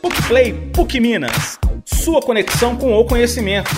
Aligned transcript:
PUCplay 0.00 0.54
PUC 0.72 1.00
Minas. 1.00 1.58
Sua 1.84 2.22
conexão 2.22 2.76
com 2.76 2.94
o 2.94 3.04
conhecimento. 3.04 3.68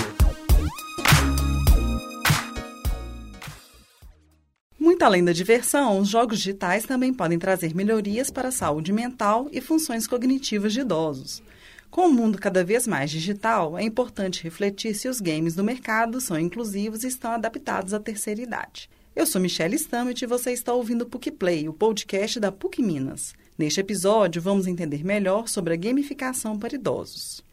Muito 4.78 5.02
além 5.02 5.24
da 5.24 5.32
diversão, 5.32 5.98
os 5.98 6.10
jogos 6.10 6.36
digitais 6.36 6.84
também 6.84 7.14
podem 7.14 7.38
trazer 7.38 7.74
melhorias 7.74 8.30
para 8.30 8.48
a 8.48 8.52
saúde 8.52 8.92
mental 8.92 9.48
e 9.50 9.62
funções 9.62 10.06
cognitivas 10.06 10.74
de 10.74 10.80
idosos. 10.80 11.42
Com 11.90 12.02
o 12.02 12.12
mundo 12.12 12.36
cada 12.36 12.62
vez 12.62 12.86
mais 12.86 13.10
digital, 13.10 13.78
é 13.78 13.82
importante 13.82 14.44
refletir 14.44 14.94
se 14.94 15.08
os 15.08 15.22
games 15.22 15.54
do 15.54 15.64
mercado 15.64 16.20
são 16.20 16.38
inclusivos 16.38 17.02
e 17.02 17.08
estão 17.08 17.32
adaptados 17.32 17.94
à 17.94 17.98
terceira 17.98 18.42
idade. 18.42 18.90
Eu 19.16 19.24
sou 19.24 19.40
Michelle 19.40 19.74
Stammet 19.74 20.22
e 20.22 20.26
você 20.26 20.52
está 20.52 20.74
ouvindo 20.74 21.02
o 21.02 21.06
PUC 21.06 21.30
Play, 21.30 21.66
o 21.66 21.72
podcast 21.72 22.38
da 22.38 22.52
PUC 22.52 22.82
Minas. 22.82 23.32
Neste 23.60 23.78
episódio, 23.78 24.40
vamos 24.40 24.66
entender 24.66 25.04
melhor 25.04 25.46
sobre 25.46 25.74
a 25.74 25.76
gamificação 25.76 26.58
para 26.58 26.76
idosos. 26.76 27.44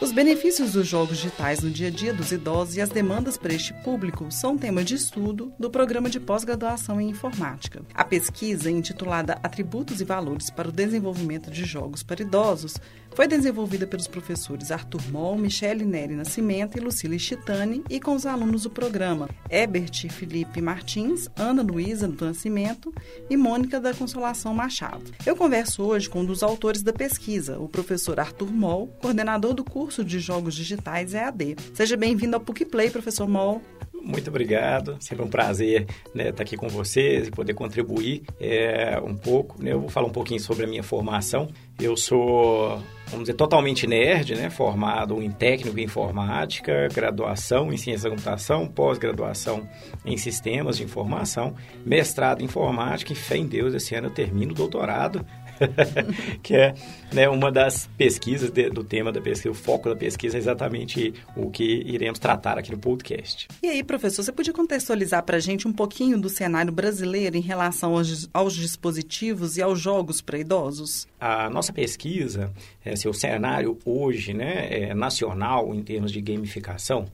Os 0.00 0.12
benefícios 0.12 0.72
dos 0.72 0.86
jogos 0.86 1.18
digitais 1.18 1.60
no 1.60 1.68
dia 1.68 1.88
a 1.88 1.90
dia 1.90 2.14
dos 2.14 2.32
idosos 2.32 2.74
e 2.74 2.80
as 2.80 2.88
demandas 2.88 3.36
para 3.36 3.52
este 3.52 3.74
público 3.84 4.32
são 4.32 4.56
tema 4.56 4.82
de 4.82 4.94
estudo 4.94 5.52
do 5.58 5.68
programa 5.68 6.08
de 6.08 6.18
pós-graduação 6.18 6.98
em 6.98 7.10
informática. 7.10 7.82
A 7.92 8.02
pesquisa, 8.02 8.70
intitulada 8.70 9.38
Atributos 9.42 10.00
e 10.00 10.04
Valores 10.04 10.48
para 10.48 10.70
o 10.70 10.72
Desenvolvimento 10.72 11.50
de 11.50 11.66
Jogos 11.66 12.02
para 12.02 12.22
Idosos, 12.22 12.76
foi 13.14 13.26
desenvolvida 13.26 13.86
pelos 13.86 14.06
professores 14.06 14.70
Arthur 14.70 15.02
Moll, 15.10 15.36
Michele 15.36 15.84
Neri 15.84 16.14
Nascimento 16.14 16.78
e 16.78 16.80
Lucila 16.80 17.18
Chitani 17.18 17.82
e 17.90 18.00
com 18.00 18.14
os 18.14 18.24
alunos 18.24 18.62
do 18.62 18.70
programa 18.70 19.28
Ebert 19.50 20.08
Felipe 20.08 20.62
Martins, 20.62 21.28
Ana 21.36 21.62
Luísa 21.62 22.08
do 22.08 22.24
Nascimento 22.24 22.94
e 23.28 23.36
Mônica 23.36 23.78
da 23.78 23.92
Consolação 23.92 24.54
Machado. 24.54 25.10
Eu 25.26 25.36
converso 25.36 25.82
hoje 25.82 26.08
com 26.08 26.20
um 26.20 26.24
dos 26.24 26.42
autores 26.42 26.82
da 26.82 26.92
pesquisa, 26.92 27.58
o 27.58 27.68
professor 27.68 28.18
Arthur 28.18 28.50
Moll, 28.50 28.86
coordenador 29.00 29.52
do 29.52 29.64
curso 29.64 29.89
de 29.98 30.20
Jogos 30.20 30.54
Digitais 30.54 31.14
EAD. 31.14 31.56
Seja 31.74 31.96
bem-vindo 31.96 32.36
ao 32.36 32.40
PUC 32.40 32.64
Play, 32.64 32.90
professor 32.90 33.28
Moll. 33.28 33.60
Muito 34.02 34.28
obrigado, 34.28 34.96
sempre 34.98 35.24
um 35.24 35.28
prazer 35.28 35.86
né, 36.14 36.30
estar 36.30 36.42
aqui 36.42 36.56
com 36.56 36.68
vocês 36.68 37.28
e 37.28 37.30
poder 37.30 37.52
contribuir 37.52 38.22
é, 38.40 38.98
um 39.04 39.14
pouco. 39.14 39.62
Né? 39.62 39.72
Eu 39.72 39.80
vou 39.80 39.90
falar 39.90 40.06
um 40.06 40.12
pouquinho 40.12 40.40
sobre 40.40 40.64
a 40.64 40.66
minha 40.66 40.82
formação. 40.82 41.48
Eu 41.78 41.96
sou 41.96 42.80
vamos 43.10 43.24
dizer, 43.24 43.34
totalmente 43.34 43.86
nerd, 43.86 44.34
né? 44.34 44.48
Formado 44.48 45.20
em 45.22 45.30
técnico 45.30 45.78
em 45.78 45.84
informática, 45.84 46.88
graduação 46.88 47.72
em 47.72 47.76
ciência 47.76 48.08
da 48.08 48.14
computação, 48.14 48.66
pós-graduação 48.66 49.68
em 50.04 50.16
sistemas 50.16 50.76
de 50.76 50.84
informação, 50.84 51.54
mestrado 51.84 52.40
em 52.40 52.44
informática 52.44 53.12
e 53.12 53.16
fé 53.16 53.36
em 53.36 53.46
Deus, 53.46 53.74
esse 53.74 53.94
ano 53.94 54.06
eu 54.06 54.12
termino 54.12 54.52
o 54.52 54.54
doutorado 54.54 55.26
que 56.42 56.54
é 56.54 56.74
né, 57.12 57.28
uma 57.28 57.50
das 57.50 57.88
pesquisas 57.98 58.50
de, 58.50 58.70
do 58.70 58.84
tema 58.84 59.12
da 59.12 59.20
pesquisa, 59.20 59.50
o 59.50 59.54
foco 59.54 59.88
da 59.88 59.96
pesquisa 59.96 60.36
é 60.36 60.38
exatamente 60.38 61.12
o 61.36 61.50
que 61.50 61.82
iremos 61.86 62.18
tratar 62.18 62.58
aqui 62.58 62.70
no 62.70 62.78
podcast. 62.78 63.48
E 63.62 63.68
aí, 63.68 63.82
professor, 63.82 64.22
você 64.22 64.32
podia 64.32 64.52
contextualizar 64.52 65.22
para 65.22 65.36
a 65.36 65.40
gente 65.40 65.66
um 65.66 65.72
pouquinho 65.72 66.20
do 66.20 66.28
cenário 66.28 66.72
brasileiro 66.72 67.36
em 67.36 67.40
relação 67.40 67.96
aos, 67.96 68.28
aos 68.32 68.54
dispositivos 68.54 69.56
e 69.56 69.62
aos 69.62 69.80
jogos 69.80 70.20
para 70.20 70.38
idosos? 70.38 71.06
A 71.18 71.50
nossa 71.50 71.72
pesquisa, 71.72 72.52
é, 72.84 72.96
seu 72.96 73.12
cenário 73.12 73.78
hoje 73.84 74.32
né, 74.32 74.68
é 74.70 74.94
nacional 74.94 75.74
em 75.74 75.82
termos 75.82 76.12
de 76.12 76.20
gamificação, 76.20 77.06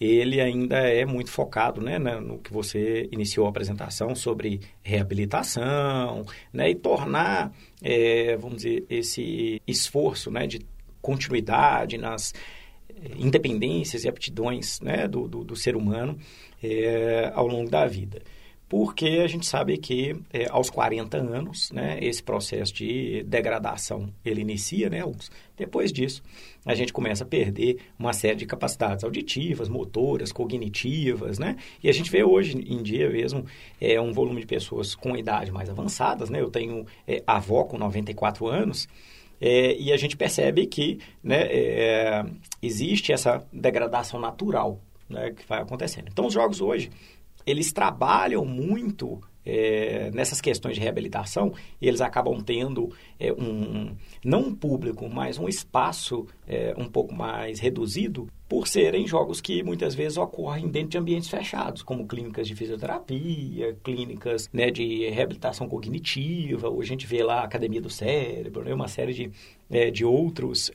ele 0.00 0.40
ainda 0.40 0.78
é 0.78 1.04
muito 1.04 1.30
focado 1.30 1.80
né, 1.80 1.98
no 1.98 2.38
que 2.38 2.52
você 2.52 3.08
iniciou 3.12 3.46
a 3.46 3.50
apresentação 3.50 4.14
sobre 4.14 4.60
reabilitação 4.82 6.26
né, 6.52 6.70
e 6.70 6.74
tornar, 6.74 7.52
é, 7.84 8.34
vamos 8.36 8.62
dizer, 8.62 8.84
esse 8.88 9.60
esforço 9.66 10.30
né, 10.30 10.46
de 10.46 10.60
continuidade 11.02 11.98
nas 11.98 12.32
é, 12.88 13.10
independências 13.18 14.04
e 14.04 14.08
aptidões 14.08 14.80
né, 14.80 15.06
do, 15.06 15.28
do, 15.28 15.44
do 15.44 15.54
ser 15.54 15.76
humano 15.76 16.18
é, 16.62 17.30
ao 17.34 17.46
longo 17.46 17.70
da 17.70 17.86
vida 17.86 18.22
porque 18.68 19.20
a 19.22 19.26
gente 19.26 19.46
sabe 19.46 19.76
que 19.76 20.16
é, 20.32 20.46
aos 20.48 20.70
40 20.70 21.16
anos, 21.16 21.70
né, 21.70 21.98
esse 22.00 22.22
processo 22.22 22.72
de 22.72 23.22
degradação 23.24 24.08
ele 24.24 24.40
inicia, 24.40 24.88
né, 24.88 25.00
depois 25.56 25.92
disso 25.92 26.22
a 26.64 26.74
gente 26.74 26.92
começa 26.92 27.24
a 27.24 27.26
perder 27.26 27.78
uma 27.98 28.12
série 28.12 28.36
de 28.36 28.46
capacidades 28.46 29.04
auditivas, 29.04 29.68
motoras, 29.68 30.32
cognitivas, 30.32 31.38
né, 31.38 31.56
e 31.82 31.88
a 31.88 31.92
gente 31.92 32.10
vê 32.10 32.24
hoje 32.24 32.56
em 32.56 32.82
dia 32.82 33.08
mesmo 33.10 33.44
é, 33.80 34.00
um 34.00 34.12
volume 34.12 34.40
de 34.40 34.46
pessoas 34.46 34.94
com 34.94 35.16
idade 35.16 35.52
mais 35.52 35.68
avançadas, 35.68 36.30
né, 36.30 36.40
eu 36.40 36.50
tenho 36.50 36.86
é, 37.06 37.22
avó 37.26 37.64
com 37.64 37.76
94 37.76 38.46
anos, 38.46 38.88
é, 39.40 39.76
e 39.76 39.92
a 39.92 39.96
gente 39.96 40.16
percebe 40.16 40.66
que 40.66 40.98
né, 41.22 41.42
é, 41.50 42.24
existe 42.62 43.12
essa 43.12 43.44
degradação 43.52 44.18
natural 44.18 44.80
né, 45.08 45.32
que 45.32 45.46
vai 45.46 45.60
acontecendo. 45.60 46.08
Então, 46.10 46.26
os 46.26 46.32
jogos 46.32 46.60
hoje, 46.60 46.90
eles 47.46 47.72
trabalham 47.72 48.44
muito 48.44 49.20
é, 49.44 50.10
nessas 50.12 50.40
questões 50.40 50.74
de 50.74 50.80
reabilitação 50.80 51.52
e 51.80 51.86
eles 51.86 52.00
acabam 52.00 52.40
tendo 52.40 52.90
é, 53.18 53.32
um, 53.32 53.94
não 54.24 54.40
um 54.40 54.54
público, 54.54 55.08
mas 55.08 55.38
um 55.38 55.48
espaço 55.48 56.26
é, 56.46 56.74
um 56.78 56.88
pouco 56.88 57.14
mais 57.14 57.60
reduzido 57.60 58.26
por 58.48 58.66
serem 58.66 59.06
jogos 59.06 59.40
que 59.40 59.62
muitas 59.62 59.94
vezes 59.94 60.16
ocorrem 60.16 60.68
dentro 60.68 60.90
de 60.90 60.98
ambientes 60.98 61.28
fechados, 61.28 61.82
como 61.82 62.06
clínicas 62.06 62.46
de 62.46 62.54
fisioterapia, 62.54 63.76
clínicas 63.82 64.48
né, 64.52 64.70
de 64.70 65.08
reabilitação 65.10 65.68
cognitiva, 65.68 66.68
hoje 66.68 66.88
a 66.88 66.92
gente 66.92 67.06
vê 67.06 67.22
lá 67.22 67.40
a 67.40 67.44
Academia 67.44 67.80
do 67.80 67.90
Cérebro, 67.90 68.64
né, 68.64 68.72
uma 68.72 68.88
série 68.88 69.12
de, 69.12 69.90
de 69.90 70.04
outros 70.04 70.70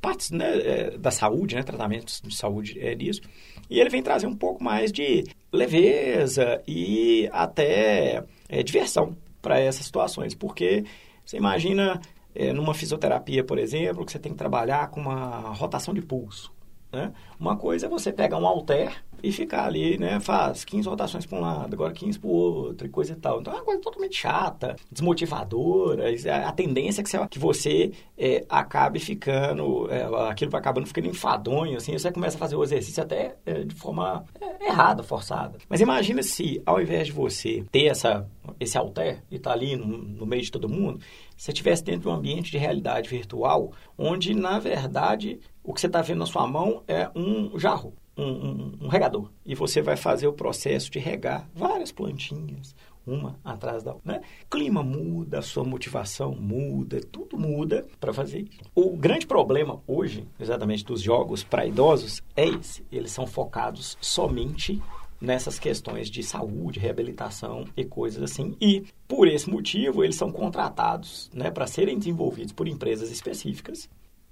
partes 0.00 0.30
né, 0.30 0.58
é, 0.58 0.98
da 0.98 1.10
saúde, 1.10 1.54
né, 1.54 1.62
tratamentos 1.62 2.20
de 2.24 2.34
saúde 2.34 2.78
é 2.80 2.94
disso. 2.94 3.20
E 3.68 3.80
ele 3.80 3.90
vem 3.90 4.02
trazer 4.02 4.26
um 4.26 4.36
pouco 4.36 4.62
mais 4.62 4.92
de 4.92 5.24
leveza 5.52 6.62
e 6.66 7.28
até 7.32 8.24
é, 8.48 8.62
diversão 8.62 9.16
para 9.42 9.60
essas 9.60 9.84
situações, 9.84 10.34
porque 10.34 10.84
você 11.24 11.36
imagina 11.36 12.00
é, 12.34 12.52
numa 12.52 12.74
fisioterapia, 12.74 13.44
por 13.44 13.58
exemplo, 13.58 14.04
que 14.04 14.12
você 14.12 14.18
tem 14.18 14.32
que 14.32 14.38
trabalhar 14.38 14.88
com 14.90 15.00
uma 15.00 15.52
rotação 15.52 15.92
de 15.92 16.00
pulso. 16.00 16.52
Né? 16.90 17.12
Uma 17.38 17.56
coisa 17.56 17.86
é 17.86 17.88
você 17.88 18.12
pegar 18.12 18.38
um 18.38 18.46
halter 18.46 18.92
e 19.22 19.32
ficar 19.32 19.66
ali, 19.66 19.98
né? 19.98 20.20
Faz 20.20 20.64
15 20.64 20.88
rotações 20.88 21.26
para 21.26 21.38
um 21.38 21.40
lado, 21.40 21.74
agora 21.74 21.92
15 21.92 22.18
para 22.18 22.28
o 22.28 22.32
outro 22.32 22.86
e 22.86 22.90
coisa 22.90 23.12
e 23.12 23.16
tal. 23.16 23.40
Então 23.40 23.52
é 23.52 23.56
uma 23.56 23.64
coisa 23.64 23.80
totalmente 23.80 24.16
chata, 24.16 24.76
desmotivadora. 24.90 26.04
A 26.46 26.52
tendência 26.52 27.00
é 27.00 27.04
que 27.04 27.10
você, 27.10 27.28
que 27.28 27.38
você 27.38 27.92
é, 28.16 28.44
acabe 28.48 28.98
ficando, 28.98 29.90
é, 29.90 30.04
aquilo 30.30 30.50
vai 30.50 30.60
acabando 30.60 30.86
ficando 30.86 31.08
enfadonho, 31.08 31.76
assim, 31.76 31.92
você 31.92 32.10
começa 32.10 32.36
a 32.36 32.38
fazer 32.38 32.56
o 32.56 32.62
exercício 32.62 33.02
até 33.02 33.36
é, 33.44 33.64
de 33.64 33.74
forma 33.74 34.24
é, 34.40 34.68
errada, 34.68 35.02
forçada. 35.02 35.58
Mas 35.68 35.80
imagina 35.80 36.22
se, 36.22 36.62
ao 36.64 36.80
invés 36.80 37.08
de 37.08 37.12
você 37.12 37.64
ter 37.70 37.86
essa, 37.86 38.26
esse 38.58 38.78
halter 38.78 39.22
e 39.30 39.36
estar 39.36 39.50
tá 39.50 39.56
ali 39.56 39.76
no, 39.76 39.86
no 39.86 40.26
meio 40.26 40.42
de 40.42 40.50
todo 40.50 40.68
mundo, 40.68 41.00
você 41.38 41.52
estivesse 41.52 41.84
dentro 41.84 42.02
de 42.02 42.08
um 42.08 42.12
ambiente 42.12 42.50
de 42.50 42.58
realidade 42.58 43.08
virtual, 43.08 43.72
onde, 43.96 44.34
na 44.34 44.58
verdade, 44.58 45.38
o 45.62 45.72
que 45.72 45.80
você 45.80 45.86
está 45.86 46.02
vendo 46.02 46.18
na 46.18 46.26
sua 46.26 46.46
mão 46.48 46.82
é 46.88 47.08
um 47.14 47.56
jarro 47.56 47.94
um, 48.16 48.24
um, 48.24 48.72
um, 48.82 48.88
regador. 48.88 49.30
E 49.46 49.54
você 49.54 49.80
vai 49.80 49.96
fazer 49.96 50.26
o 50.26 50.32
processo 50.32 50.90
de 50.90 50.98
regar 50.98 51.48
várias 51.54 51.92
plantinhas, 51.92 52.74
uma 53.06 53.38
atrás 53.44 53.84
da 53.84 53.92
outra. 53.92 54.14
Né? 54.14 54.20
Clima 54.50 54.82
muda, 54.82 55.40
sua 55.40 55.62
motivação 55.62 56.34
muda, 56.34 57.00
tudo 57.00 57.38
muda 57.38 57.86
para 58.00 58.12
fazer 58.12 58.40
isso. 58.40 58.58
O 58.74 58.96
grande 58.96 59.24
problema 59.24 59.80
hoje, 59.86 60.26
exatamente, 60.40 60.84
dos 60.84 61.00
jogos 61.00 61.44
para 61.44 61.64
idosos 61.64 62.20
é 62.36 62.46
esse. 62.48 62.84
Eles 62.90 63.12
são 63.12 63.26
focados 63.26 63.96
somente 64.00 64.82
nessas 65.20 65.58
questões 65.58 66.10
de 66.10 66.22
saúde, 66.22 66.78
reabilitação 66.78 67.64
e 67.76 67.84
coisas 67.84 68.22
assim. 68.22 68.56
E, 68.60 68.84
por 69.06 69.26
esse 69.28 69.50
motivo, 69.50 70.04
eles 70.04 70.16
são 70.16 70.30
contratados 70.30 71.30
né, 71.32 71.50
para 71.50 71.66
serem 71.66 71.98
desenvolvidos 71.98 72.52
por 72.52 72.68
empresas 72.68 73.10
específicas 73.10 73.88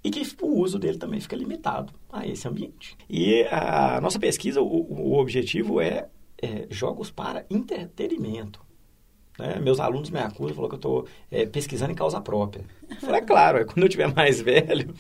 e 0.07 0.11
que 0.11 0.23
o 0.41 0.61
uso 0.61 0.79
dele 0.79 0.99
também 0.99 1.21
fica 1.21 1.35
limitado 1.35 1.93
a 2.13 2.27
esse 2.27 2.47
ambiente. 2.47 2.97
E 3.11 3.43
a 3.51 4.01
nossa 4.01 4.19
pesquisa, 4.19 4.61
o, 4.61 4.67
o 4.67 5.19
objetivo 5.19 5.81
é, 5.81 6.09
é, 6.41 6.67
jogos 6.71 7.11
para 7.11 7.45
entretenimento. 7.51 8.65
Né? 9.37 9.59
Meus 9.61 9.81
alunos 9.81 10.11
me 10.11 10.21
acusam, 10.21 10.55
falou 10.55 10.69
que 10.69 10.77
eu 10.77 10.79
estou 10.79 11.07
é, 11.31 11.45
pesquisando 11.45 11.93
em 11.93 11.97
causa 11.97 12.21
própria. 12.21 12.65
Eu 12.89 12.97
falei, 12.99 13.21
é 13.21 13.25
claro, 13.25 13.59
é 13.59 13.65
quando 13.65 13.83
eu 13.83 13.89
tiver 13.89 14.13
mais 14.15 14.41
velho, 14.41 14.95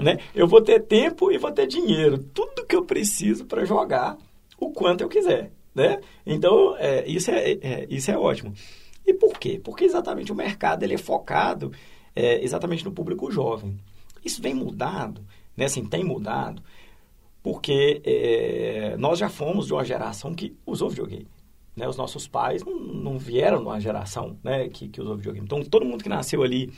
né, 0.00 0.18
eu 0.34 0.48
vou 0.48 0.60
ter 0.60 0.80
tempo 0.80 1.30
e 1.30 1.38
vou 1.38 1.52
ter 1.52 1.68
dinheiro. 1.68 2.18
Tudo 2.18 2.66
que 2.66 2.74
eu 2.74 2.84
preciso 2.84 3.46
para 3.46 3.64
jogar 3.64 4.18
o 4.58 4.70
quanto 4.70 5.02
eu 5.02 5.08
quiser. 5.08 5.52
Né? 5.74 6.00
Então, 6.26 6.76
é, 6.76 7.06
isso, 7.06 7.30
é, 7.30 7.52
é, 7.52 7.86
isso 7.88 8.10
é 8.10 8.18
ótimo. 8.18 8.52
E 9.06 9.14
por 9.14 9.38
quê? 9.38 9.60
Porque 9.62 9.84
exatamente 9.84 10.32
o 10.32 10.34
mercado 10.34 10.82
ele 10.82 10.94
é 10.94 10.98
focado 10.98 11.72
é, 12.14 12.42
exatamente 12.42 12.84
no 12.84 12.92
público 12.92 13.30
jovem. 13.30 13.78
Isso 14.24 14.42
vem 14.42 14.54
mudado, 14.54 15.24
né? 15.56 15.66
assim, 15.66 15.84
tem 15.84 16.04
mudado, 16.04 16.62
porque 17.42 18.02
é, 18.04 18.96
nós 18.98 19.18
já 19.18 19.28
fomos 19.28 19.66
de 19.66 19.72
uma 19.72 19.84
geração 19.84 20.34
que 20.34 20.56
usou 20.66 20.90
videogame. 20.90 21.28
Né? 21.76 21.88
Os 21.88 21.96
nossos 21.96 22.26
pais 22.26 22.64
não, 22.64 22.76
não 22.76 23.18
vieram 23.18 23.60
numa 23.60 23.80
geração 23.80 24.36
né, 24.42 24.68
que, 24.68 24.88
que 24.88 25.00
usou 25.00 25.16
videogame. 25.16 25.46
Então, 25.46 25.62
todo 25.62 25.86
mundo 25.86 26.02
que 26.02 26.08
nasceu 26.08 26.42
ali 26.42 26.72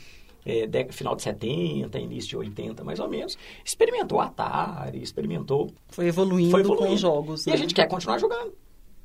é, 0.45 0.65
de, 0.65 0.91
final 0.91 1.15
de 1.15 1.23
70, 1.23 1.99
início 1.99 2.29
de 2.29 2.37
80, 2.37 2.83
mais 2.83 2.99
ou 2.99 3.09
menos, 3.09 3.37
experimentou 3.63 4.19
Atari, 4.19 5.01
experimentou... 5.01 5.71
Foi 5.89 6.07
evoluindo, 6.07 6.51
foi 6.51 6.61
evoluindo. 6.61 6.87
com 6.87 6.93
os 6.93 7.01
jogos. 7.01 7.47
E 7.47 7.49
a 7.49 7.53
né? 7.53 7.57
gente 7.57 7.73
quer 7.73 7.87
continuar 7.87 8.17
jogando. 8.17 8.53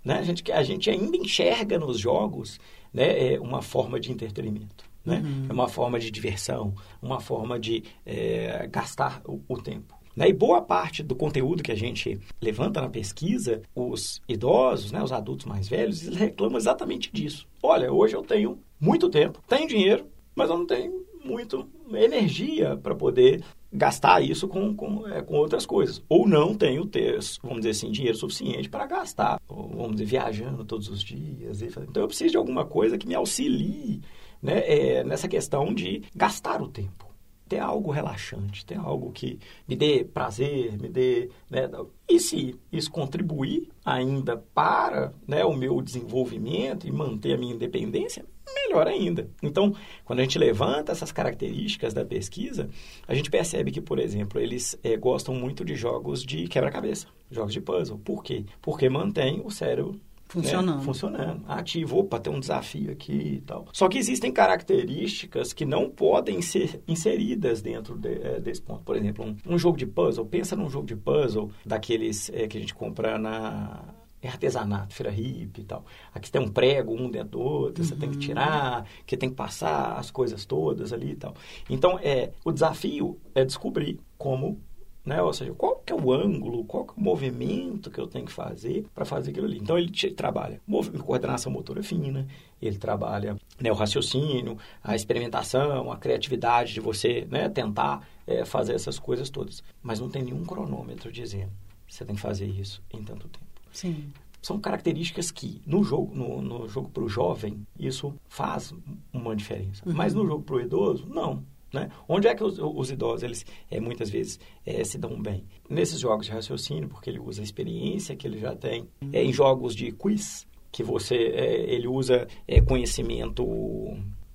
Né? 0.04 0.18
A, 0.18 0.22
gente, 0.22 0.52
a 0.52 0.62
gente 0.62 0.88
ainda 0.88 1.16
enxerga 1.16 1.78
nos 1.78 1.98
jogos 1.98 2.60
né, 2.92 3.34
é 3.34 3.40
uma 3.40 3.60
forma 3.60 3.98
de 3.98 4.12
entretenimento. 4.12 4.84
Né? 5.04 5.22
Uhum. 5.24 5.46
É 5.48 5.52
uma 5.52 5.68
forma 5.68 5.98
de 5.98 6.10
diversão, 6.10 6.74
uma 7.00 7.20
forma 7.20 7.58
de 7.58 7.84
é, 8.04 8.68
gastar 8.70 9.20
o, 9.24 9.40
o 9.48 9.60
tempo. 9.60 9.96
Né? 10.16 10.28
E 10.28 10.32
boa 10.32 10.62
parte 10.62 11.02
do 11.02 11.14
conteúdo 11.14 11.62
que 11.62 11.70
a 11.70 11.76
gente 11.76 12.18
levanta 12.40 12.80
na 12.80 12.88
pesquisa, 12.88 13.60
os 13.74 14.22
idosos, 14.26 14.90
né, 14.90 15.02
os 15.02 15.12
adultos 15.12 15.44
mais 15.44 15.68
velhos, 15.68 16.02
eles 16.02 16.16
reclamam 16.16 16.56
exatamente 16.56 17.10
disso. 17.12 17.46
Olha, 17.62 17.92
hoje 17.92 18.16
eu 18.16 18.22
tenho 18.22 18.58
muito 18.80 19.10
tempo, 19.10 19.42
tenho 19.46 19.68
dinheiro, 19.68 20.06
mas 20.34 20.48
eu 20.48 20.56
não 20.56 20.66
tenho 20.66 21.04
muito 21.26 21.68
energia 21.92 22.76
para 22.76 22.94
poder 22.94 23.42
gastar 23.72 24.22
isso 24.22 24.48
com, 24.48 24.74
com, 24.74 25.06
é, 25.08 25.20
com, 25.22 25.34
outras 25.34 25.66
coisas. 25.66 26.02
Ou 26.08 26.26
não 26.26 26.54
tenho, 26.54 26.86
ter, 26.86 27.18
vamos 27.42 27.58
dizer 27.58 27.70
assim, 27.70 27.90
dinheiro 27.90 28.16
suficiente 28.16 28.68
para 28.68 28.86
gastar, 28.86 29.40
ou, 29.48 29.68
vamos 29.68 29.92
dizer, 29.92 30.06
viajando 30.06 30.64
todos 30.64 30.88
os 30.88 31.02
dias. 31.02 31.60
Então, 31.62 32.02
eu 32.02 32.08
preciso 32.08 32.30
de 32.30 32.36
alguma 32.36 32.64
coisa 32.64 32.96
que 32.96 33.06
me 33.06 33.14
auxilie 33.14 34.00
né, 34.42 34.62
é, 34.66 35.04
nessa 35.04 35.28
questão 35.28 35.74
de 35.74 36.02
gastar 36.14 36.62
o 36.62 36.68
tempo 36.68 37.05
ter 37.48 37.58
algo 37.58 37.90
relaxante, 37.90 38.64
ter 38.64 38.78
algo 38.78 39.12
que 39.12 39.38
me 39.66 39.76
dê 39.76 40.04
prazer, 40.04 40.76
me 40.80 40.88
dê. 40.88 41.30
Né, 41.50 41.68
e 42.08 42.18
se 42.18 42.58
isso 42.72 42.90
contribuir 42.90 43.68
ainda 43.84 44.36
para 44.36 45.12
né, 45.26 45.44
o 45.44 45.54
meu 45.54 45.80
desenvolvimento 45.80 46.86
e 46.86 46.92
manter 46.92 47.34
a 47.34 47.38
minha 47.38 47.54
independência, 47.54 48.24
melhor 48.54 48.86
ainda. 48.86 49.28
Então, 49.42 49.74
quando 50.04 50.20
a 50.20 50.22
gente 50.22 50.38
levanta 50.38 50.92
essas 50.92 51.12
características 51.12 51.94
da 51.94 52.04
pesquisa, 52.04 52.68
a 53.06 53.14
gente 53.14 53.30
percebe 53.30 53.70
que, 53.70 53.80
por 53.80 53.98
exemplo, 53.98 54.40
eles 54.40 54.78
é, 54.82 54.96
gostam 54.96 55.34
muito 55.34 55.64
de 55.64 55.74
jogos 55.74 56.22
de 56.22 56.46
quebra-cabeça, 56.48 57.06
jogos 57.30 57.52
de 57.52 57.60
puzzle. 57.60 57.98
Por 57.98 58.22
quê? 58.22 58.44
Porque 58.60 58.88
mantém 58.88 59.40
o 59.44 59.50
cérebro 59.50 60.00
Funcionando. 60.42 60.78
Né? 60.78 60.84
Funcionando. 60.84 61.44
Ativo, 61.48 61.98
opa, 61.98 62.20
tem 62.20 62.32
um 62.32 62.40
desafio 62.40 62.92
aqui 62.92 63.12
e 63.12 63.40
tal. 63.40 63.66
Só 63.72 63.88
que 63.88 63.98
existem 63.98 64.32
características 64.32 65.52
que 65.52 65.64
não 65.64 65.88
podem 65.88 66.42
ser 66.42 66.82
inseridas 66.86 67.62
dentro 67.62 67.96
de, 67.96 68.20
é, 68.20 68.40
desse 68.40 68.60
ponto. 68.60 68.82
Por 68.82 68.96
exemplo, 68.96 69.24
um, 69.24 69.54
um, 69.54 69.58
jogo 69.58 69.78
de 69.78 69.86
puzzle. 69.86 70.26
Pensa 70.26 70.54
num 70.54 70.68
jogo 70.68 70.86
de 70.86 70.96
puzzle 70.96 71.50
daqueles 71.64 72.30
é, 72.30 72.46
que 72.46 72.58
a 72.58 72.60
gente 72.60 72.74
compra 72.74 73.18
na 73.18 73.82
artesanato, 74.24 74.94
feira 74.94 75.10
hippie 75.10 75.60
e 75.60 75.64
tal. 75.64 75.84
Aqui 76.12 76.30
tem 76.30 76.42
um 76.42 76.48
prego 76.48 76.92
um 76.92 77.08
dentro 77.08 77.30
do 77.30 77.40
outro, 77.40 77.82
uhum. 77.82 77.88
você 77.88 77.94
tem 77.94 78.08
que 78.10 78.16
uhum. 78.16 78.20
tirar, 78.20 78.86
que 79.06 79.16
tem 79.16 79.28
que 79.28 79.36
passar 79.36 79.96
as 79.98 80.10
coisas 80.10 80.44
todas 80.44 80.92
ali 80.92 81.12
e 81.12 81.16
tal. 81.16 81.34
Então, 81.70 81.98
é, 82.02 82.32
o 82.44 82.50
desafio 82.50 83.18
é 83.34 83.44
descobrir 83.44 84.00
como 84.18 84.60
né? 85.06 85.22
Ou 85.22 85.32
seja, 85.32 85.54
qual 85.54 85.76
que 85.76 85.92
é 85.92 85.96
o 85.96 86.12
ângulo, 86.12 86.64
qual 86.64 86.84
que 86.84 86.90
é 86.90 86.94
o 86.96 87.00
movimento 87.00 87.90
que 87.90 88.00
eu 88.00 88.08
tenho 88.08 88.26
que 88.26 88.32
fazer 88.32 88.84
para 88.92 89.04
fazer 89.04 89.30
aquilo 89.30 89.46
ali. 89.46 89.58
Então, 89.58 89.78
ele 89.78 89.90
trabalha 90.10 90.60
coordenação 91.04 91.52
motora 91.52 91.82
fina, 91.82 92.26
ele 92.60 92.76
trabalha 92.76 93.36
né, 93.60 93.70
o 93.70 93.74
raciocínio, 93.74 94.58
a 94.82 94.96
experimentação, 94.96 95.92
a 95.92 95.96
criatividade 95.96 96.74
de 96.74 96.80
você 96.80 97.26
né, 97.30 97.48
tentar 97.48 98.06
é, 98.26 98.44
fazer 98.44 98.74
essas 98.74 98.98
coisas 98.98 99.30
todas. 99.30 99.62
Mas 99.80 100.00
não 100.00 100.10
tem 100.10 100.22
nenhum 100.22 100.44
cronômetro 100.44 101.12
dizendo 101.12 101.52
você 101.88 102.04
tem 102.04 102.16
que 102.16 102.20
fazer 102.20 102.46
isso 102.46 102.82
em 102.92 103.02
tanto 103.04 103.28
tempo. 103.28 103.46
Sim 103.72 104.10
são 104.42 104.60
características 104.60 105.32
que 105.32 105.60
no 105.66 105.82
jogo 105.82 106.14
no, 106.14 106.40
no 106.40 106.68
jogo 106.68 106.88
para 106.88 107.02
o 107.02 107.08
jovem 107.08 107.66
isso 107.76 108.14
faz 108.28 108.72
uma 109.12 109.34
diferença 109.34 109.82
uhum. 109.84 109.92
mas 109.92 110.14
no 110.14 110.24
jogo 110.24 110.44
para 110.44 110.54
o 110.54 110.60
idoso 110.60 111.04
não 111.08 111.42
né? 111.72 111.90
Onde 112.08 112.28
é 112.28 112.34
que 112.34 112.44
os, 112.44 112.58
os 112.58 112.90
idosos, 112.90 113.22
eles 113.22 113.46
é, 113.70 113.80
muitas 113.80 114.10
vezes 114.10 114.38
é, 114.64 114.82
se 114.84 114.98
dão 114.98 115.20
bem? 115.20 115.44
Nesses 115.68 116.00
jogos 116.00 116.26
de 116.26 116.32
raciocínio, 116.32 116.88
porque 116.88 117.10
ele 117.10 117.18
usa 117.18 117.42
a 117.42 117.44
experiência 117.44 118.16
que 118.16 118.26
ele 118.26 118.38
já 118.38 118.54
tem. 118.54 118.88
É, 119.12 119.22
em 119.22 119.32
jogos 119.32 119.74
de 119.74 119.90
quiz, 119.92 120.46
que 120.70 120.82
você 120.82 121.14
é, 121.14 121.74
ele 121.74 121.88
usa 121.88 122.26
conhecimento 122.66 123.44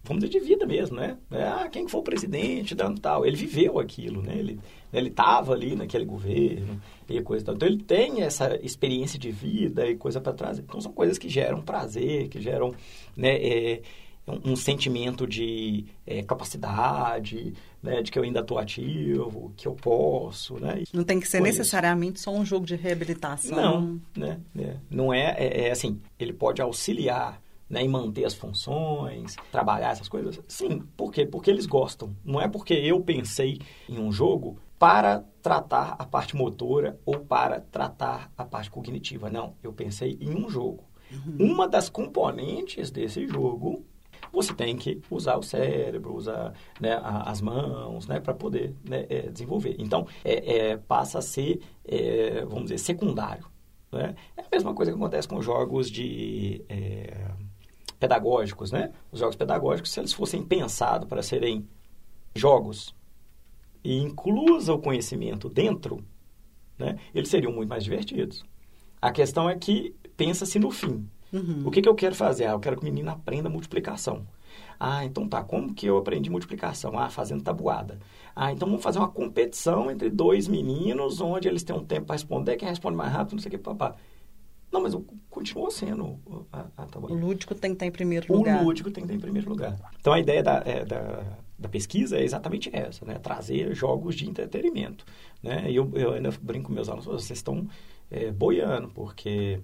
vamos 0.03 0.23
dizer, 0.23 0.39
de 0.39 0.45
vida 0.45 0.65
mesmo, 0.65 0.97
né? 0.97 1.17
É, 1.29 1.43
ah, 1.43 1.69
quem 1.71 1.87
foi 1.87 2.01
o 2.01 2.03
presidente, 2.03 2.73
dando 2.73 2.99
tal. 2.99 3.25
Ele 3.25 3.35
viveu 3.35 3.79
aquilo, 3.79 4.21
né? 4.21 4.35
Ele 4.37 4.59
ele 4.93 5.07
estava 5.07 5.53
ali 5.53 5.75
naquele 5.75 6.05
governo 6.05 6.81
e 7.07 7.21
coisa 7.21 7.45
tal. 7.45 7.55
Então, 7.55 7.67
ele 7.67 7.81
tem 7.81 8.21
essa 8.21 8.59
experiência 8.61 9.17
de 9.17 9.31
vida 9.31 9.87
e 9.87 9.95
coisa 9.95 10.19
para 10.19 10.33
trás. 10.33 10.59
Então, 10.59 10.81
são 10.81 10.91
coisas 10.91 11.17
que 11.17 11.29
geram 11.29 11.61
prazer, 11.61 12.27
que 12.27 12.41
geram 12.41 12.73
né, 13.15 13.79
um, 14.27 14.51
um 14.51 14.55
sentimento 14.55 15.27
de 15.27 15.85
é, 16.05 16.21
capacidade, 16.21 17.53
né, 17.81 18.01
de 18.01 18.11
que 18.11 18.19
eu 18.19 18.23
ainda 18.23 18.41
estou 18.41 18.57
ativo, 18.57 19.53
que 19.57 19.67
eu 19.67 19.73
posso, 19.73 20.59
né? 20.59 20.83
Não 20.93 21.03
tem 21.03 21.19
que 21.19 21.27
ser 21.27 21.41
necessariamente 21.41 22.15
isso. 22.15 22.25
só 22.25 22.31
um 22.31 22.45
jogo 22.45 22.65
de 22.65 22.75
reabilitação. 22.75 23.81
Não, 23.81 24.01
né? 24.15 24.39
É, 24.57 24.75
não 24.89 25.13
é, 25.13 25.35
é, 25.37 25.67
é, 25.67 25.71
assim, 25.71 25.99
ele 26.19 26.33
pode 26.33 26.61
auxiliar 26.61 27.41
né, 27.69 27.81
em 27.81 27.87
manter 27.87 28.25
as 28.25 28.33
funções, 28.33 29.35
trabalhar 29.51 29.91
essas 29.91 30.09
coisas. 30.09 30.39
Sim, 30.47 30.83
por 30.95 31.11
quê? 31.11 31.25
Porque 31.25 31.49
eles 31.49 31.65
gostam. 31.65 32.15
Não 32.23 32.39
é 32.39 32.47
porque 32.47 32.73
eu 32.73 32.99
pensei 33.01 33.59
em 33.87 33.97
um 33.97 34.11
jogo 34.11 34.59
para 34.77 35.23
tratar 35.41 35.95
a 35.97 36.05
parte 36.05 36.35
motora 36.35 36.99
ou 37.05 37.19
para 37.19 37.61
tratar 37.61 38.31
a 38.37 38.43
parte 38.43 38.69
cognitiva. 38.69 39.29
Não, 39.29 39.55
eu 39.63 39.71
pensei 39.71 40.17
em 40.19 40.35
um 40.35 40.49
jogo. 40.49 40.83
Uhum. 41.11 41.53
Uma 41.53 41.67
das 41.67 41.89
componentes 41.89 42.91
desse 42.91 43.27
jogo 43.27 43.85
você 44.31 44.53
tem 44.53 44.75
que 44.77 45.01
usar 45.09 45.37
o 45.37 45.43
cérebro, 45.43 46.15
usar 46.15 46.53
né, 46.79 46.99
as 47.03 47.41
mãos, 47.41 48.07
né, 48.07 48.19
para 48.19 48.33
poder 48.33 48.73
né, 48.87 49.05
é, 49.09 49.29
desenvolver. 49.29 49.75
Então, 49.77 50.07
é, 50.23 50.69
é, 50.71 50.77
passa 50.77 51.19
a 51.19 51.21
ser, 51.21 51.61
é, 51.85 52.45
vamos 52.45 52.63
dizer, 52.63 52.77
secundário. 52.77 53.45
Né? 53.91 54.15
É 54.37 54.41
a 54.41 54.47
mesma 54.51 54.73
coisa 54.73 54.91
que 54.91 54.97
acontece 54.97 55.27
com 55.27 55.41
jogos 55.41 55.89
de 55.89 56.63
é, 56.69 57.27
pedagógicos, 57.99 58.71
né? 58.71 58.91
Os 59.11 59.19
jogos 59.19 59.35
pedagógicos, 59.35 59.91
se 59.91 59.99
eles 59.99 60.13
fossem 60.13 60.43
pensados 60.43 61.07
para 61.07 61.21
serem 61.21 61.67
jogos 62.33 62.95
e 63.83 63.97
inclusa 63.97 64.73
o 64.73 64.79
conhecimento 64.79 65.49
dentro, 65.49 66.03
né, 66.77 66.97
eles 67.13 67.29
seriam 67.29 67.51
muito 67.51 67.69
mais 67.69 67.83
divertidos. 67.83 68.43
A 69.01 69.11
questão 69.11 69.49
é 69.49 69.57
que 69.57 69.95
pensa-se 70.15 70.59
no 70.59 70.71
fim. 70.71 71.07
Uhum. 71.31 71.63
O 71.65 71.71
que, 71.71 71.81
que 71.81 71.89
eu 71.89 71.95
quero 71.95 72.15
fazer? 72.15 72.45
Ah, 72.45 72.51
eu 72.51 72.59
quero 72.59 72.75
que 72.75 72.81
o 72.81 72.85
menino 72.85 73.09
aprenda 73.09 73.49
multiplicação. 73.49 74.25
Ah, 74.79 75.05
então 75.05 75.27
tá. 75.27 75.43
Como 75.43 75.73
que 75.73 75.85
eu 75.85 75.97
aprendi 75.97 76.29
multiplicação? 76.29 76.97
Ah, 76.97 77.09
fazendo 77.09 77.43
tabuada. 77.43 77.99
Ah, 78.35 78.51
então 78.51 78.67
vamos 78.67 78.83
fazer 78.83 78.99
uma 78.99 79.09
competição 79.09 79.91
entre 79.91 80.09
dois 80.09 80.47
meninos, 80.47 81.21
onde 81.21 81.47
eles 81.47 81.63
têm 81.63 81.75
um 81.75 81.83
tempo 81.83 82.07
para 82.07 82.15
responder, 82.15 82.55
quem 82.55 82.67
responde 82.67 82.97
mais 82.97 83.11
rápido, 83.11 83.33
não 83.33 83.39
sei 83.39 83.49
o 83.49 83.51
que, 83.51 83.57
papá. 83.57 83.95
Não, 84.71 84.81
mas 84.81 84.97
continua 85.29 85.69
sendo 85.69 86.17
a, 86.51 86.65
a 86.77 86.85
tabuada. 86.85 87.13
O 87.13 87.19
lúdico 87.19 87.53
tem 87.53 87.71
que 87.71 87.75
estar 87.75 87.85
em 87.85 87.91
primeiro 87.91 88.33
lugar. 88.33 88.61
O 88.61 88.65
lúdico 88.65 88.89
tem 88.89 89.03
que 89.03 89.07
estar 89.07 89.15
em 89.15 89.19
primeiro 89.19 89.49
lugar. 89.49 89.77
Então 89.99 90.13
a 90.13 90.19
ideia 90.19 90.41
da, 90.41 90.63
é, 90.65 90.85
da, 90.85 91.23
da 91.59 91.67
pesquisa 91.67 92.17
é 92.17 92.23
exatamente 92.23 92.69
essa, 92.73 93.05
né? 93.05 93.15
Trazer 93.15 93.75
jogos 93.75 94.15
de 94.15 94.29
entretenimento. 94.29 95.05
Né? 95.43 95.69
E 95.69 95.75
eu, 95.75 95.91
eu 95.93 96.13
ainda 96.13 96.31
brinco 96.41 96.67
com 96.67 96.73
meus 96.73 96.87
alunos, 96.87 97.05
vocês 97.05 97.37
estão 97.37 97.67
é, 98.09 98.31
boiando, 98.31 98.87
porque 98.89 99.59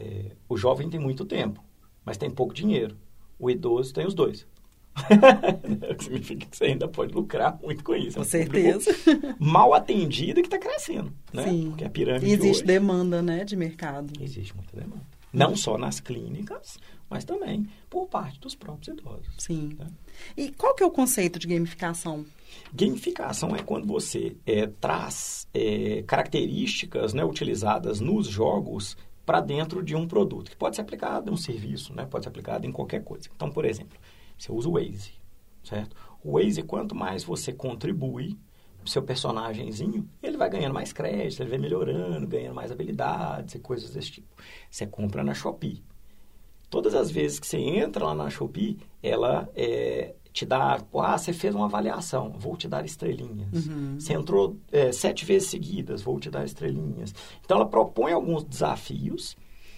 é, 0.00 0.32
o 0.48 0.56
jovem 0.56 0.88
tem 0.88 0.98
muito 0.98 1.24
tempo, 1.26 1.62
mas 2.04 2.16
tem 2.16 2.30
pouco 2.30 2.54
dinheiro. 2.54 2.96
O 3.38 3.50
idoso 3.50 3.92
tem 3.92 4.06
os 4.06 4.14
dois. 4.14 4.46
Significa 6.00 6.46
que 6.46 6.56
você 6.56 6.64
ainda 6.64 6.88
pode 6.88 7.12
lucrar 7.14 7.58
muito 7.62 7.84
com 7.84 7.94
isso. 7.94 8.14
Com 8.14 8.20
é 8.20 8.22
um 8.22 8.28
certeza. 8.28 8.90
Mal 9.38 9.74
atendido 9.74 10.40
que 10.40 10.46
está 10.46 10.58
crescendo, 10.58 11.12
né? 11.32 11.44
Sim. 11.44 11.68
Porque 11.68 11.84
a 11.84 11.90
pirâmide 11.90 12.26
e 12.26 12.32
existe 12.32 12.48
hoje, 12.48 12.64
demanda, 12.64 13.22
né, 13.22 13.44
de 13.44 13.56
mercado. 13.56 14.12
Existe 14.20 14.54
muita 14.56 14.76
demanda. 14.76 15.06
Não 15.32 15.54
só 15.54 15.78
nas 15.78 16.00
clínicas, 16.00 16.76
mas 17.08 17.24
também 17.24 17.68
por 17.88 18.08
parte 18.08 18.40
dos 18.40 18.54
próprios 18.54 18.88
idosos. 18.88 19.32
Sim. 19.38 19.76
Né? 19.78 19.86
E 20.36 20.50
qual 20.50 20.74
que 20.74 20.82
é 20.82 20.86
o 20.86 20.90
conceito 20.90 21.38
de 21.38 21.46
gamificação? 21.46 22.24
Gamificação 22.72 23.54
é 23.54 23.62
quando 23.62 23.86
você 23.86 24.36
é, 24.44 24.66
traz 24.66 25.46
é, 25.54 26.02
características 26.02 27.14
né, 27.14 27.24
utilizadas 27.24 28.00
nos 28.00 28.26
jogos 28.26 28.96
para 29.30 29.40
dentro 29.40 29.80
de 29.80 29.94
um 29.94 30.08
produto, 30.08 30.50
que 30.50 30.56
pode 30.56 30.74
ser 30.74 30.82
aplicado 30.82 31.30
em 31.30 31.32
um 31.32 31.36
serviço, 31.36 31.94
né? 31.94 32.04
pode 32.04 32.24
ser 32.24 32.30
aplicado 32.30 32.66
em 32.66 32.72
qualquer 32.72 33.04
coisa. 33.04 33.28
Então, 33.32 33.48
por 33.48 33.64
exemplo, 33.64 33.96
você 34.36 34.50
usa 34.50 34.68
o 34.68 34.72
Waze, 34.72 35.12
certo? 35.62 35.94
O 36.20 36.32
Waze, 36.32 36.64
quanto 36.64 36.96
mais 36.96 37.22
você 37.22 37.52
contribui 37.52 38.36
seu 38.84 39.04
personagemzinho, 39.04 40.08
ele 40.20 40.36
vai 40.36 40.50
ganhando 40.50 40.74
mais 40.74 40.92
crédito, 40.92 41.44
ele 41.44 41.50
vai 41.50 41.60
melhorando, 41.60 42.26
ganhando 42.26 42.56
mais 42.56 42.72
habilidades 42.72 43.54
e 43.54 43.60
coisas 43.60 43.90
desse 43.90 44.10
tipo. 44.10 44.26
Você 44.68 44.84
compra 44.84 45.22
na 45.22 45.32
Shopee. 45.32 45.84
Todas 46.68 46.92
as 46.96 47.08
vezes 47.08 47.38
que 47.38 47.46
você 47.46 47.58
entra 47.58 48.06
lá 48.06 48.16
na 48.16 48.28
Shopee, 48.30 48.80
ela 49.00 49.48
é, 49.54 50.12
te 50.32 50.46
dá, 50.46 50.80
ah, 50.94 51.18
você 51.18 51.32
fez 51.32 51.54
uma 51.54 51.66
avaliação, 51.66 52.34
vou 52.38 52.56
te 52.56 52.68
dar 52.68 52.84
estrelinhas. 52.84 53.66
Uhum. 53.66 53.96
Você 53.98 54.12
entrou 54.12 54.56
é, 54.70 54.92
sete 54.92 55.24
vezes 55.24 55.48
seguidas, 55.48 56.02
vou 56.02 56.18
te 56.20 56.30
dar 56.30 56.44
estrelinhas. 56.44 57.14
Então, 57.44 57.56
ela 57.56 57.66
propõe 57.66 58.12
alguns 58.12 58.44
desafios 58.44 59.36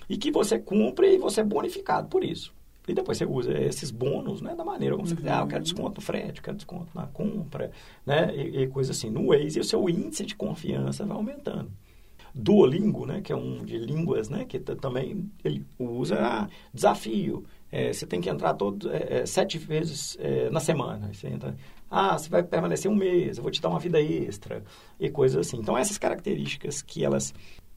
e 0.09 0.17
que 0.17 0.31
você 0.31 0.59
cumpre 0.59 1.15
e 1.15 1.19
você 1.19 1.41
é 1.41 1.45
bonificado 1.45 2.09
por 2.09 2.23
isso. 2.23 2.53
E 2.87 2.93
depois 2.93 3.17
você 3.17 3.25
usa 3.25 3.57
esses 3.59 3.91
bônus, 3.91 4.43
né, 4.43 4.55
da 4.55 4.65
maneira 4.65 4.97
como 4.97 5.07
você 5.07 5.15
quiser. 5.15 5.33
Ah, 5.33 5.41
eu 5.41 5.47
quero 5.47 5.59
uhum. 5.59 5.63
desconto 5.63 6.01
no 6.01 6.03
frete, 6.03 6.39
eu 6.39 6.43
quero 6.43 6.57
desconto 6.57 6.89
na 6.95 7.07
compra, 7.07 7.71
né, 8.05 8.35
e, 8.37 8.63
e 8.63 8.67
coisa 8.67 8.91
assim. 8.91 9.09
No 9.09 9.29
Waze, 9.29 9.61
o 9.61 9.65
seu 9.65 9.89
índice 9.89 10.27
de 10.27 10.35
confiança 10.35 11.07
vai 11.07 11.17
aumentando. 11.17 11.71
Duolingo, 12.35 13.07
né, 13.07 13.21
que 13.21 13.33
é 13.33 13.37
um 13.37 13.65
de 13.65 13.79
línguas, 13.79 14.29
né, 14.29 14.45
que 14.45 14.59
também 14.59 15.31
ele 15.45 15.65
usa 15.79 16.49
desafio. 16.75 17.45
É, 17.73 17.91
você 17.91 18.07
tem 18.07 18.21
que 18.21 18.29
entrar 18.29 18.53
todo, 18.53 18.93
é, 18.93 19.21
é, 19.21 19.27
sete 19.27 19.57
vezes 19.57 20.17
é, 20.21 20.51
na 20.51 20.61
semana. 20.61 21.11
Você 21.13 21.27
entra, 21.27 21.57
ah, 21.91 22.19
você 22.19 22.29
vai 22.29 22.43
permanecer 22.43 22.91
um 22.91 22.95
mês, 22.95 23.39
eu 23.39 23.43
vou 23.43 23.51
te 23.51 23.63
dar 23.63 23.71
uma 23.71 23.79
vida 23.79 23.99
extra 24.01 24.63
e 25.01 25.09
coisas 25.09 25.47
assim. 25.47 25.57
Então, 25.57 25.77
essas 25.77 25.97
características 25.97 26.83
que 26.83 27.03
elas 27.03 27.33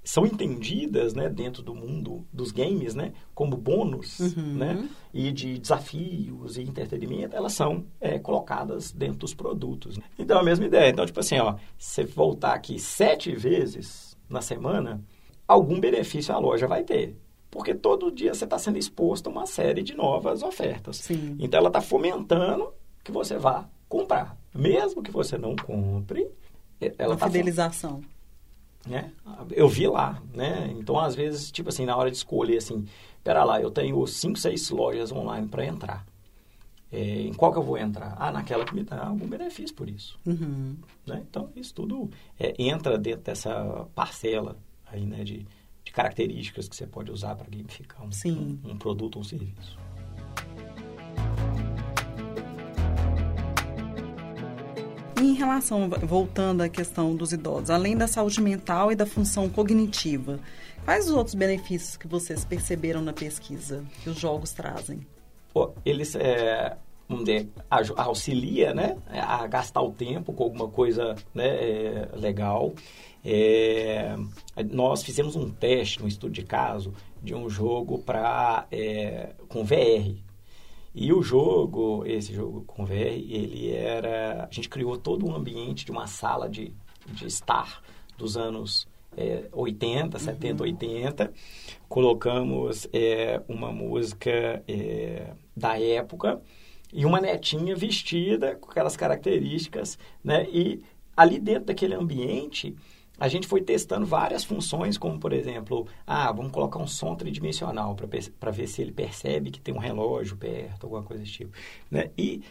são 0.05 0.25
entendidas 0.25 1.15
né, 1.15 1.27
dentro 1.27 1.63
do 1.63 1.73
mundo 1.73 2.27
dos 2.31 2.51
games 2.51 2.93
né, 2.93 3.11
como 3.33 3.57
bônus 3.57 4.19
uhum. 4.19 4.53
né, 4.53 4.87
e 5.11 5.31
de 5.31 5.57
desafios 5.57 6.57
e 6.57 6.61
entretenimento, 6.61 7.35
elas 7.35 7.53
são 7.53 7.85
é, 7.99 8.19
colocadas 8.19 8.91
dentro 8.91 9.17
dos 9.19 9.33
produtos. 9.33 9.99
Então, 10.19 10.37
a 10.37 10.43
mesma 10.43 10.65
ideia. 10.65 10.91
Então, 10.91 11.05
tipo 11.05 11.19
assim, 11.19 11.39
ó, 11.39 11.55
você 11.77 12.03
voltar 12.03 12.53
aqui 12.53 12.77
sete 12.77 13.35
vezes 13.35 14.15
na 14.29 14.41
semana, 14.41 15.01
algum 15.47 15.79
benefício 15.79 16.33
a 16.35 16.37
loja 16.37 16.67
vai 16.67 16.83
ter. 16.83 17.17
Porque 17.55 17.73
todo 17.73 18.11
dia 18.11 18.33
você 18.33 18.43
está 18.43 18.59
sendo 18.59 18.77
exposto 18.77 19.27
a 19.27 19.29
uma 19.29 19.45
série 19.45 19.81
de 19.81 19.95
novas 19.95 20.43
ofertas. 20.43 20.97
Sim. 20.97 21.37
Então, 21.39 21.57
ela 21.57 21.69
está 21.69 21.79
fomentando 21.79 22.73
que 23.01 23.13
você 23.13 23.37
vá 23.37 23.65
comprar. 23.87 24.37
Mesmo 24.53 25.01
que 25.01 25.09
você 25.09 25.37
não 25.37 25.55
compre, 25.55 26.27
ela 26.97 27.13
está... 27.13 27.27
fidelização. 27.27 28.01
Né? 28.85 29.09
Eu 29.51 29.69
vi 29.69 29.87
lá, 29.87 30.21
né? 30.33 30.69
Então, 30.77 30.99
às 30.99 31.15
vezes, 31.15 31.49
tipo 31.49 31.69
assim, 31.69 31.85
na 31.85 31.95
hora 31.95 32.11
de 32.11 32.17
escolher, 32.17 32.57
assim, 32.57 32.85
pera 33.23 33.45
lá, 33.45 33.61
eu 33.61 33.71
tenho 33.71 34.05
cinco, 34.05 34.37
seis 34.37 34.69
lojas 34.69 35.13
online 35.13 35.47
para 35.47 35.65
entrar. 35.65 36.05
É, 36.91 37.21
em 37.21 37.33
qual 37.33 37.53
que 37.53 37.57
eu 37.57 37.63
vou 37.63 37.77
entrar? 37.77 38.17
Ah, 38.19 38.33
naquela 38.33 38.65
que 38.65 38.75
me 38.75 38.83
dá 38.83 39.07
algum 39.07 39.27
benefício 39.27 39.73
por 39.73 39.89
isso. 39.89 40.19
Uhum. 40.25 40.75
Né? 41.07 41.23
Então, 41.29 41.49
isso 41.55 41.73
tudo 41.73 42.09
é, 42.37 42.53
entra 42.61 42.97
dentro 42.97 43.21
dessa 43.21 43.87
parcela 43.95 44.57
aí, 44.85 45.05
né, 45.05 45.23
de 45.23 45.47
características 45.95 46.67
que 46.67 46.75
você 46.75 46.85
pode 46.85 47.09
usar 47.09 47.35
para 47.35 47.47
gamificar 47.49 48.03
um, 48.03 48.09
um, 48.29 48.71
um 48.71 48.77
produto 48.77 49.15
ou 49.15 49.21
um 49.21 49.23
serviço. 49.23 49.79
em 55.17 55.33
relação, 55.33 55.89
voltando 55.89 56.61
à 56.61 56.69
questão 56.69 57.15
dos 57.15 57.33
idosos, 57.33 57.69
além 57.69 57.97
da 57.97 58.07
saúde 58.07 58.39
mental 58.39 58.91
e 58.91 58.95
da 58.95 59.05
função 59.05 59.49
cognitiva, 59.49 60.39
quais 60.83 61.09
os 61.09 61.15
outros 61.15 61.33
benefícios 61.33 61.97
que 61.97 62.07
vocês 62.07 62.45
perceberam 62.45 63.01
na 63.01 63.11
pesquisa 63.11 63.83
que 64.03 64.09
os 64.09 64.19
jogos 64.19 64.51
trazem? 64.51 64.99
eles 65.85 66.15
é, 66.15 66.77
auxilia 67.95 68.73
né, 68.73 68.97
a 69.09 69.47
gastar 69.47 69.81
o 69.81 69.91
tempo 69.91 70.33
com 70.33 70.43
alguma 70.43 70.67
coisa 70.67 71.15
né, 71.33 71.47
é, 71.47 72.09
legal. 72.13 72.73
É, 73.25 74.15
nós 74.71 75.01
fizemos 75.01 75.35
um 75.35 75.49
teste, 75.49 76.03
um 76.03 76.07
estudo 76.07 76.31
de 76.31 76.43
caso, 76.43 76.93
de 77.23 77.33
um 77.33 77.49
jogo 77.49 77.97
pra, 77.99 78.67
é, 78.71 79.33
com 79.49 79.63
VR, 79.63 80.15
e 80.93 81.11
o 81.11 81.21
jogo, 81.21 82.05
esse 82.05 82.33
jogo 82.33 82.63
com 82.65 82.85
VR, 82.85 82.93
ele 82.93 83.69
era... 83.71 84.47
A 84.49 84.53
gente 84.53 84.69
criou 84.69 84.97
todo 84.97 85.27
um 85.27 85.35
ambiente 85.35 85.83
de 85.83 85.91
uma 85.91 86.07
sala 86.07 86.47
de, 86.47 86.71
de 87.05 87.25
estar 87.25 87.81
dos 88.17 88.37
anos 88.37 88.87
é, 89.17 89.49
80, 89.51 90.17
70, 90.17 90.63
uhum. 90.63 90.69
80. 90.69 91.33
Colocamos 91.89 92.87
é, 92.93 93.41
uma 93.47 93.73
música 93.73 94.63
é, 94.67 95.33
da 95.55 95.77
época 95.77 96.41
e 96.93 97.05
uma 97.05 97.19
netinha 97.19 97.75
vestida 97.75 98.55
com 98.55 98.71
aquelas 98.71 98.95
características, 98.95 99.97
né? 100.23 100.47
E 100.49 100.81
ali 101.15 101.39
dentro 101.39 101.65
daquele 101.65 101.93
ambiente 101.93 102.73
a 103.19 103.27
gente 103.27 103.47
foi 103.47 103.61
testando 103.61 104.05
várias 104.05 104.43
funções, 104.43 104.97
como 104.97 105.19
por 105.19 105.33
exemplo, 105.33 105.87
ah, 106.05 106.31
vamos 106.31 106.51
colocar 106.51 106.79
um 106.79 106.87
som 106.87 107.15
tridimensional 107.15 107.95
para 107.95 108.51
ver 108.51 108.67
se 108.67 108.81
ele 108.81 108.91
percebe 108.91 109.51
que 109.51 109.59
tem 109.59 109.73
um 109.73 109.79
relógio 109.79 110.37
perto, 110.37 110.85
alguma 110.85 111.03
coisa 111.03 111.23
desse 111.23 111.33
tipo. 111.33 111.57
Né? 111.89 112.11
E 112.17 112.41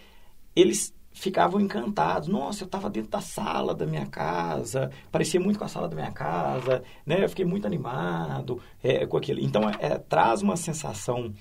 eles 0.56 0.94
ficavam 1.14 1.60
encantados. 1.60 2.28
Nossa, 2.28 2.64
eu 2.64 2.66
estava 2.66 2.90
dentro 2.90 3.10
da 3.10 3.20
sala 3.20 3.74
da 3.74 3.86
minha 3.86 4.06
casa, 4.06 4.90
parecia 5.10 5.40
muito 5.40 5.58
com 5.58 5.64
a 5.64 5.68
sala 5.68 5.88
da 5.88 5.94
minha 5.94 6.10
casa, 6.10 6.82
né? 7.06 7.24
Eu 7.24 7.28
fiquei 7.28 7.44
muito 7.44 7.66
animado 7.66 8.60
é, 8.82 9.06
com 9.06 9.16
aquilo. 9.16 9.40
Então, 9.40 9.68
é, 9.70 9.96
traz 9.96 10.42
uma 10.42 10.56
sensação 10.56 11.32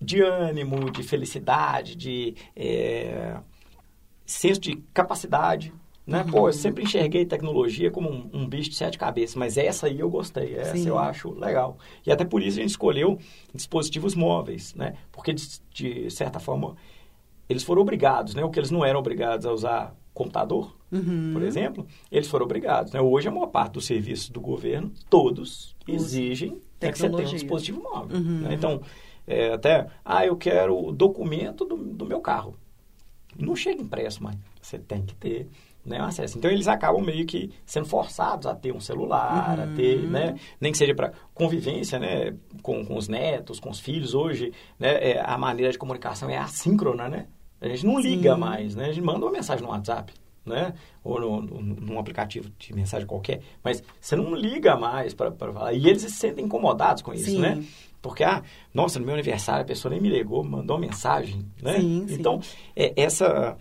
de 0.00 0.22
ânimo, 0.22 0.90
de 0.90 1.02
felicidade, 1.02 1.94
de 1.94 2.34
é, 2.56 3.36
senso 4.24 4.60
de 4.60 4.76
capacidade, 4.94 5.72
né? 6.08 6.22
Uhum. 6.22 6.30
Pô, 6.30 6.48
eu 6.48 6.54
sempre 6.54 6.84
enxerguei 6.84 7.26
tecnologia 7.26 7.90
como 7.90 8.10
um, 8.10 8.30
um, 8.32 8.48
bicho 8.48 8.70
de 8.70 8.76
sete 8.76 8.96
cabeças, 8.96 9.36
mas 9.36 9.58
essa 9.58 9.86
aí 9.86 10.00
eu 10.00 10.08
gostei, 10.08 10.54
essa 10.54 10.74
Sim. 10.74 10.88
eu 10.88 10.98
acho 10.98 11.30
legal. 11.34 11.76
E 12.04 12.10
até 12.10 12.24
por 12.24 12.42
isso 12.42 12.58
a 12.58 12.62
gente 12.62 12.70
escolheu 12.70 13.18
dispositivos 13.54 14.14
móveis, 14.14 14.74
né? 14.74 14.94
Porque, 15.12 15.34
de, 15.34 15.60
de 15.70 16.10
certa 16.10 16.40
forma, 16.40 16.74
eles 17.46 17.62
foram 17.62 17.82
obrigados, 17.82 18.34
né? 18.34 18.42
O 18.42 18.48
que 18.48 18.58
eles 18.58 18.70
não 18.70 18.82
eram 18.82 18.98
obrigados 18.98 19.44
a 19.44 19.52
usar 19.52 19.94
computador, 20.14 20.74
uhum. 20.90 21.30
por 21.34 21.42
exemplo, 21.42 21.86
eles 22.10 22.26
foram 22.26 22.46
obrigados. 22.46 22.90
Né? 22.90 23.00
Hoje, 23.02 23.28
a 23.28 23.30
maior 23.30 23.48
parte 23.48 23.74
dos 23.74 23.84
serviços 23.84 24.30
do 24.30 24.40
governo, 24.40 24.90
todos 25.10 25.76
exigem 25.86 26.58
né, 26.80 26.90
que 26.90 26.98
você 26.98 27.10
tenha 27.10 27.28
um 27.28 27.32
dispositivo 27.32 27.82
móvel. 27.82 28.16
Uhum. 28.16 28.40
Né? 28.40 28.54
Então, 28.54 28.80
é, 29.26 29.52
até, 29.52 29.86
ah, 30.02 30.24
eu 30.24 30.36
quero 30.36 30.88
o 30.88 30.90
documento 30.90 31.66
do, 31.66 31.76
do 31.76 32.06
meu 32.06 32.20
carro. 32.20 32.56
Não 33.38 33.54
chega 33.54 33.82
impresso, 33.82 34.22
mas 34.22 34.36
você 34.60 34.78
tem 34.78 35.02
que 35.02 35.14
ter 35.14 35.48
né, 35.88 36.00
acesso. 36.00 36.38
Então 36.38 36.50
eles 36.50 36.68
acabam 36.68 37.02
meio 37.02 37.26
que 37.26 37.50
sendo 37.64 37.86
forçados 37.86 38.46
a 38.46 38.54
ter 38.54 38.72
um 38.72 38.80
celular, 38.80 39.58
uhum. 39.58 39.64
a 39.64 39.76
ter, 39.76 39.98
né, 39.98 40.34
nem 40.60 40.70
que 40.70 40.78
seja 40.78 40.94
para 40.94 41.12
convivência, 41.34 41.98
né, 41.98 42.34
com, 42.62 42.84
com 42.84 42.96
os 42.96 43.08
netos, 43.08 43.58
com 43.58 43.70
os 43.70 43.80
filhos. 43.80 44.14
Hoje, 44.14 44.52
né, 44.78 45.12
é, 45.12 45.22
a 45.24 45.36
maneira 45.38 45.72
de 45.72 45.78
comunicação 45.78 46.28
é 46.30 46.36
assíncrona, 46.36 47.08
né? 47.08 47.26
A 47.60 47.68
gente 47.68 47.86
não 47.86 47.98
liga 47.98 48.34
Sim. 48.34 48.40
mais, 48.40 48.76
né? 48.76 48.84
A 48.84 48.92
gente 48.92 49.04
manda 49.04 49.24
uma 49.24 49.32
mensagem 49.32 49.64
no 49.64 49.70
WhatsApp, 49.70 50.12
né? 50.46 50.74
Ou 51.02 51.20
no, 51.20 51.42
no, 51.42 51.60
num 51.60 51.98
aplicativo 51.98 52.50
de 52.56 52.72
mensagem 52.72 53.06
qualquer, 53.06 53.40
mas 53.64 53.82
você 54.00 54.14
não 54.14 54.34
liga 54.34 54.76
mais 54.76 55.12
para 55.12 55.32
falar. 55.32 55.72
E 55.72 55.88
eles 55.88 56.02
se 56.02 56.10
sentem 56.10 56.44
incomodados 56.44 57.02
com 57.02 57.12
isso, 57.12 57.30
Sim. 57.30 57.40
né? 57.40 57.64
Porque, 58.00 58.22
ah, 58.22 58.42
nossa, 58.72 59.00
no 59.00 59.04
meu 59.04 59.14
aniversário 59.14 59.62
a 59.62 59.66
pessoa 59.66 59.90
nem 59.90 60.00
me 60.00 60.08
ligou, 60.08 60.44
mandou 60.44 60.76
uma 60.76 60.86
mensagem, 60.86 61.44
né? 61.60 61.80
Sim, 61.80 62.06
então, 62.10 62.40
é, 62.76 62.92
essa 62.96 63.56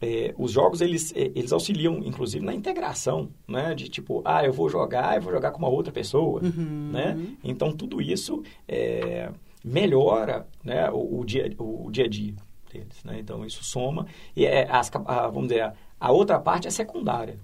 é, 0.00 0.34
os 0.38 0.52
jogos 0.52 0.80
eles, 0.80 1.12
é, 1.14 1.30
eles 1.34 1.52
auxiliam 1.52 1.98
inclusive 2.04 2.44
na 2.44 2.54
integração 2.54 3.28
né? 3.46 3.74
De 3.74 3.88
tipo 3.88 4.22
ah 4.24 4.44
eu 4.44 4.52
vou 4.52 4.68
jogar 4.68 5.16
eu 5.16 5.22
vou 5.22 5.32
jogar 5.32 5.50
com 5.50 5.58
uma 5.58 5.68
outra 5.68 5.92
pessoa 5.92 6.40
uhum. 6.42 6.90
né? 6.92 7.18
Então 7.44 7.72
tudo 7.72 8.00
isso 8.00 8.42
é, 8.66 9.30
melhora 9.64 10.46
né 10.64 10.90
o, 10.90 11.20
o, 11.20 11.24
dia 11.24 11.52
o 11.58 11.90
dia 11.90 12.04
a 12.04 12.08
dia 12.08 12.34
deles 12.72 13.04
né? 13.04 13.18
Então 13.18 13.44
isso 13.44 13.62
soma. 13.64 14.06
E 14.34 14.46
é 14.46 14.66
as, 14.70 14.90
a, 15.06 15.28
vamos 15.28 15.48
dizer 15.48 15.62
a, 15.62 15.74
a 15.98 16.12
outra 16.12 16.38
parte 16.38 16.66
é 16.66 16.70
secundária. 16.70 17.36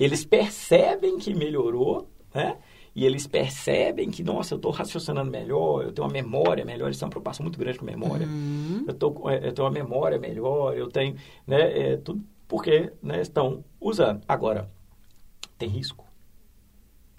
Eles 0.00 0.24
percebem 0.24 1.18
que 1.18 1.34
melhorou 1.34 2.08
né 2.34 2.56
e 2.94 3.04
eles 3.06 3.26
percebem 3.26 4.10
que, 4.10 4.22
nossa, 4.22 4.54
eu 4.54 4.56
estou 4.56 4.70
raciocinando 4.70 5.30
melhor, 5.30 5.84
eu 5.84 5.92
tenho 5.92 6.06
uma 6.06 6.12
memória 6.12 6.64
melhor, 6.64 6.86
eles 6.86 6.98
têm 6.98 7.06
uma 7.06 7.10
preocupação 7.10 7.42
muito 7.42 7.58
grande 7.58 7.78
com 7.78 7.84
memória. 7.84 8.26
Uhum. 8.26 8.84
Eu, 8.86 8.94
tô, 8.94 9.30
é, 9.30 9.48
eu 9.48 9.52
tenho 9.52 9.66
uma 9.66 9.72
memória 9.72 10.18
melhor, 10.18 10.76
eu 10.76 10.88
tenho, 10.88 11.16
né, 11.46 11.92
é, 11.92 11.96
tudo 11.96 12.22
porque 12.52 12.92
né, 13.02 13.22
estão 13.22 13.64
usando. 13.80 14.20
Agora, 14.28 14.70
tem 15.56 15.70
risco? 15.70 16.06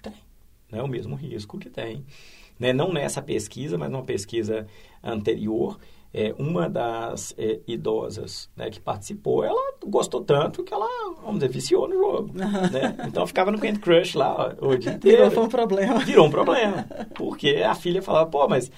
Tem. 0.00 0.14
Não 0.70 0.78
é 0.78 0.82
o 0.84 0.86
mesmo 0.86 1.16
risco 1.16 1.58
que 1.58 1.68
tem. 1.68 2.06
Né? 2.56 2.72
Não 2.72 2.92
nessa 2.92 3.20
pesquisa, 3.20 3.76
mas 3.76 3.90
numa 3.90 4.04
pesquisa 4.04 4.68
anterior, 5.02 5.76
é, 6.14 6.32
uma 6.38 6.68
das 6.70 7.34
é, 7.36 7.58
idosas 7.66 8.48
né, 8.56 8.70
que 8.70 8.78
participou, 8.78 9.42
ela 9.42 9.60
gostou 9.84 10.20
tanto 10.20 10.62
que 10.62 10.72
ela, 10.72 10.86
vamos 11.20 11.40
dizer, 11.40 11.48
viciou 11.48 11.88
no 11.88 11.94
jogo. 11.94 12.30
né? 12.38 12.96
Então 13.08 13.26
ficava 13.26 13.50
no 13.50 13.58
Candy 13.58 13.80
Crush 13.80 14.14
lá 14.14 14.54
o 14.60 14.76
dia 14.76 14.92
inteiro. 14.92 15.28
Virou 15.28 15.44
um 15.44 15.48
problema. 15.48 15.98
Virou 15.98 16.26
um 16.26 16.30
problema. 16.30 16.86
Porque 17.16 17.64
a 17.66 17.74
filha 17.74 18.00
falava, 18.00 18.30
pô, 18.30 18.46
mas 18.46 18.70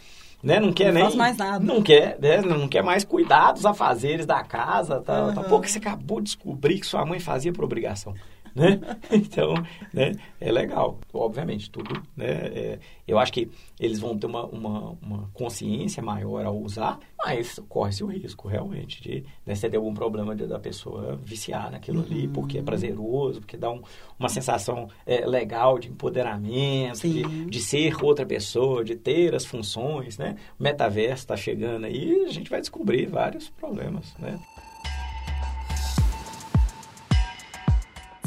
né, 0.43 0.59
não 0.59 0.73
quer 0.73 0.87
não 0.87 0.95
nem... 0.95 1.03
Faz 1.05 1.15
mais 1.15 1.37
nada. 1.37 1.63
Não 1.63 1.83
quer, 1.83 2.19
né, 2.19 2.41
não 2.41 2.67
quer 2.67 2.83
mais 2.83 3.05
cuidar 3.05 3.53
dos 3.53 3.67
afazeres 3.67 4.25
da 4.25 4.43
casa. 4.43 5.03
Tal, 5.03 5.27
uhum. 5.27 5.35
tal. 5.35 5.45
Pô, 5.45 5.61
que 5.61 5.71
você 5.71 5.79
acabou 5.79 6.21
de 6.21 6.25
descobrir 6.25 6.81
que 6.81 6.87
sua 6.87 7.05
mãe 7.05 7.21
fazia 7.21 7.53
por 7.53 7.65
obrigação. 7.65 8.15
né? 8.59 8.81
Então, 9.13 9.53
né, 9.93 10.13
é 10.41 10.51
legal, 10.51 10.99
obviamente, 11.13 11.71
tudo, 11.71 12.03
né? 12.17 12.27
É, 12.27 12.79
eu 13.07 13.19
acho 13.19 13.31
que 13.31 13.51
eles 13.79 13.99
vão 13.99 14.17
ter 14.19 14.27
uma, 14.27 14.47
uma, 14.47 14.97
uma 15.03 15.31
consciência 15.35 16.03
maior 16.03 16.47
ao 16.47 16.59
usar, 16.59 16.99
mas 17.19 17.61
corre-se 17.69 18.03
o 18.03 18.07
risco, 18.07 18.49
realmente, 18.49 19.03
de 19.03 19.25
né, 19.45 19.55
você 19.55 19.69
ter 19.69 19.77
algum 19.77 19.93
problema 19.93 20.35
de, 20.35 20.47
da 20.47 20.59
pessoa 20.59 21.21
viciar 21.23 21.71
naquilo 21.71 22.01
uhum. 22.01 22.07
ali, 22.07 22.29
porque 22.29 22.59
é 22.59 22.63
prazeroso, 22.63 23.41
porque 23.41 23.59
dá 23.59 23.71
um, 23.71 23.83
uma 24.19 24.31
sensação 24.31 24.89
é, 25.05 25.27
legal 25.27 25.79
de 25.79 25.89
empoderamento, 25.89 27.07
de, 27.07 27.45
de, 27.45 27.61
ser 27.61 28.03
outra 28.03 28.25
pessoa, 28.25 28.83
de 28.83 28.97
ter 28.97 29.35
as 29.35 29.45
funções, 29.45 30.17
né? 30.17 30.37
O 30.59 30.63
metaverso 30.63 31.25
está 31.25 31.37
chegando 31.37 31.85
aí, 31.85 32.25
a 32.25 32.33
gente 32.33 32.49
vai 32.49 32.61
descobrir 32.61 33.07
vários 33.07 33.51
problemas, 33.51 34.15
né? 34.19 34.41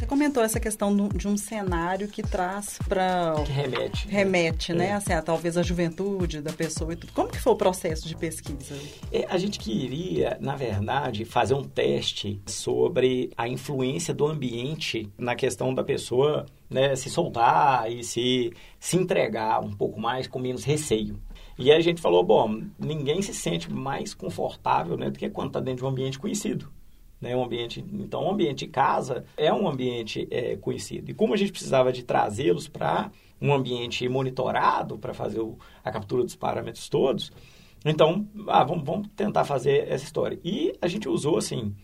Comentou 0.09 0.41
essa 0.41 0.59
questão 0.59 0.95
de 1.09 1.27
um 1.27 1.37
cenário 1.37 2.07
que 2.07 2.23
traz 2.23 2.79
para... 2.89 3.35
Que 3.45 3.51
remete. 3.51 4.07
Remete, 4.07 4.73
né? 4.73 4.87
né? 4.87 4.93
Assim, 4.93 5.13
a, 5.13 5.21
talvez 5.21 5.55
a 5.55 5.61
juventude 5.61 6.41
da 6.41 6.51
pessoa 6.51 6.93
e 6.93 6.95
tudo. 6.95 7.13
Como 7.13 7.29
que 7.29 7.39
foi 7.39 7.53
o 7.53 7.55
processo 7.55 8.07
de 8.07 8.15
pesquisa? 8.15 8.75
É, 9.11 9.27
a 9.29 9.37
gente 9.37 9.59
queria, 9.59 10.35
na 10.41 10.55
verdade, 10.55 11.25
fazer 11.25 11.53
um 11.53 11.63
teste 11.63 12.41
sobre 12.47 13.29
a 13.37 13.47
influência 13.47 14.11
do 14.11 14.25
ambiente 14.25 15.07
na 15.15 15.35
questão 15.35 15.75
da 15.75 15.83
pessoa 15.83 16.47
né, 16.67 16.95
se 16.95 17.07
soltar 17.07 17.91
e 17.91 18.03
se, 18.03 18.51
se 18.79 18.97
entregar 18.97 19.63
um 19.63 19.71
pouco 19.71 19.99
mais 19.99 20.27
com 20.27 20.39
menos 20.39 20.63
receio. 20.63 21.19
E 21.55 21.71
aí 21.71 21.77
a 21.77 21.81
gente 21.81 22.01
falou, 22.01 22.23
bom, 22.23 22.63
ninguém 22.79 23.21
se 23.21 23.33
sente 23.33 23.71
mais 23.71 24.15
confortável 24.15 24.97
né, 24.97 25.11
do 25.11 25.19
que 25.19 25.29
quando 25.29 25.49
está 25.49 25.59
dentro 25.59 25.79
de 25.79 25.85
um 25.85 25.89
ambiente 25.89 26.17
conhecido. 26.17 26.71
Né, 27.21 27.35
um 27.35 27.43
ambiente, 27.43 27.83
então, 27.91 28.23
o 28.23 28.31
ambiente 28.31 28.59
de 28.59 28.67
casa 28.67 29.25
é 29.35 29.51
um 29.51 29.67
ambiente 29.67 30.25
é, 30.31 30.55
conhecido. 30.55 31.11
E 31.11 31.13
como 31.13 31.33
a 31.33 31.37
gente 31.37 31.51
precisava 31.51 31.91
de 31.91 32.03
trazê-los 32.03 32.69
para 32.69 33.11
um 33.41 33.53
ambiente 33.53 34.07
monitorado 34.07 34.97
para 34.97 35.13
fazer 35.13 35.41
o, 35.41 35.57
a 35.83 35.91
captura 35.91 36.23
dos 36.23 36.37
parâmetros 36.37 36.87
todos, 36.87 37.31
então, 37.83 38.27
ah, 38.47 38.63
vamos, 38.63 38.83
vamos 38.85 39.07
tentar 39.15 39.43
fazer 39.43 39.87
essa 39.89 40.03
história. 40.03 40.39
E 40.43 40.73
a 40.81 40.87
gente 40.87 41.07
usou 41.07 41.37
assim, 41.37 41.75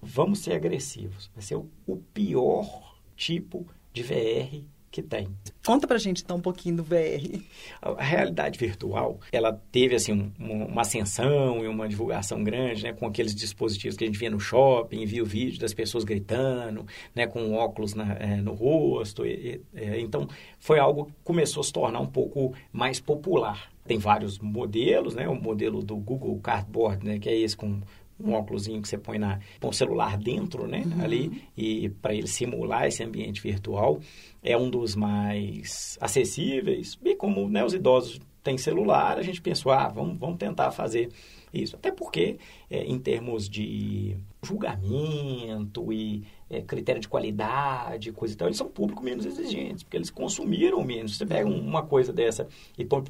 vamos 0.00 0.40
ser 0.40 0.52
agressivos. 0.52 1.30
Vai 1.34 1.42
ser 1.42 1.56
o, 1.56 1.70
o 1.86 1.96
pior 1.96 2.96
tipo 3.16 3.66
de 3.92 4.02
VR 4.02 4.64
que 4.90 5.02
tem. 5.02 5.28
Conta 5.64 5.86
pra 5.86 5.98
gente 5.98 6.22
então 6.22 6.38
um 6.38 6.40
pouquinho 6.40 6.76
do 6.76 6.82
VR. 6.82 7.42
A 7.82 8.02
realidade 8.02 8.58
virtual, 8.58 9.20
ela 9.30 9.52
teve 9.70 9.94
assim 9.94 10.12
um, 10.12 10.64
uma 10.64 10.82
ascensão 10.82 11.62
e 11.62 11.68
uma 11.68 11.88
divulgação 11.88 12.42
grande, 12.42 12.84
né, 12.84 12.92
com 12.92 13.06
aqueles 13.06 13.34
dispositivos 13.34 13.96
que 13.96 14.04
a 14.04 14.06
gente 14.06 14.18
via 14.18 14.30
no 14.30 14.40
shopping, 14.40 15.04
via 15.04 15.22
o 15.22 15.26
vídeo 15.26 15.60
das 15.60 15.74
pessoas 15.74 16.04
gritando, 16.04 16.86
né, 17.14 17.26
com 17.26 17.52
óculos 17.54 17.94
na, 17.94 18.14
é, 18.14 18.36
no 18.36 18.54
rosto. 18.54 19.26
E, 19.26 19.60
é, 19.74 20.00
então, 20.00 20.28
foi 20.58 20.78
algo 20.78 21.06
que 21.06 21.12
começou 21.22 21.60
a 21.60 21.64
se 21.64 21.72
tornar 21.72 22.00
um 22.00 22.06
pouco 22.06 22.54
mais 22.72 23.00
popular. 23.00 23.70
Tem 23.86 23.98
vários 23.98 24.38
modelos, 24.38 25.14
né, 25.14 25.28
o 25.28 25.34
modelo 25.34 25.82
do 25.82 25.96
Google 25.96 26.38
Cardboard, 26.40 27.04
né, 27.04 27.18
que 27.18 27.28
é 27.28 27.36
esse 27.36 27.56
com 27.56 27.80
um 28.20 28.32
óculosinho 28.32 28.82
que 28.82 28.88
você 28.88 28.98
põe 28.98 29.18
na 29.18 29.38
põe 29.60 29.70
o 29.70 29.72
celular 29.72 30.16
dentro, 30.16 30.66
né, 30.66 30.82
uhum. 30.84 31.04
ali 31.04 31.42
e 31.56 31.88
para 31.88 32.14
ele 32.14 32.26
simular 32.26 32.86
esse 32.86 33.02
ambiente 33.02 33.40
virtual 33.40 34.00
é 34.42 34.56
um 34.56 34.70
dos 34.70 34.94
mais 34.94 35.98
acessíveis. 36.00 36.98
E 37.04 37.14
como 37.14 37.48
né, 37.48 37.64
os 37.64 37.74
idosos 37.74 38.20
têm 38.42 38.56
celular, 38.56 39.18
a 39.18 39.22
gente 39.22 39.40
pensou, 39.40 39.72
ah, 39.72 39.88
vamos, 39.88 40.18
vamos 40.18 40.38
tentar 40.38 40.70
fazer 40.70 41.10
isso. 41.52 41.76
Até 41.76 41.90
porque, 41.90 42.38
é, 42.70 42.84
em 42.84 42.98
termos 42.98 43.48
de 43.48 44.16
julgamento 44.42 45.92
e 45.92 46.24
é, 46.48 46.60
critério 46.62 47.00
de 47.00 47.08
qualidade, 47.08 48.12
coisa 48.12 48.34
e 48.34 48.36
tal, 48.36 48.48
eles 48.48 48.58
são 48.58 48.68
público 48.68 49.02
menos 49.02 49.24
exigentes, 49.24 49.82
porque 49.82 49.96
eles 49.96 50.10
consumiram 50.10 50.82
menos. 50.84 51.16
Você 51.16 51.26
pega 51.26 51.48
uma 51.48 51.82
coisa 51.82 52.12
dessa 52.12 52.46
e 52.76 52.84
põe 52.84 53.04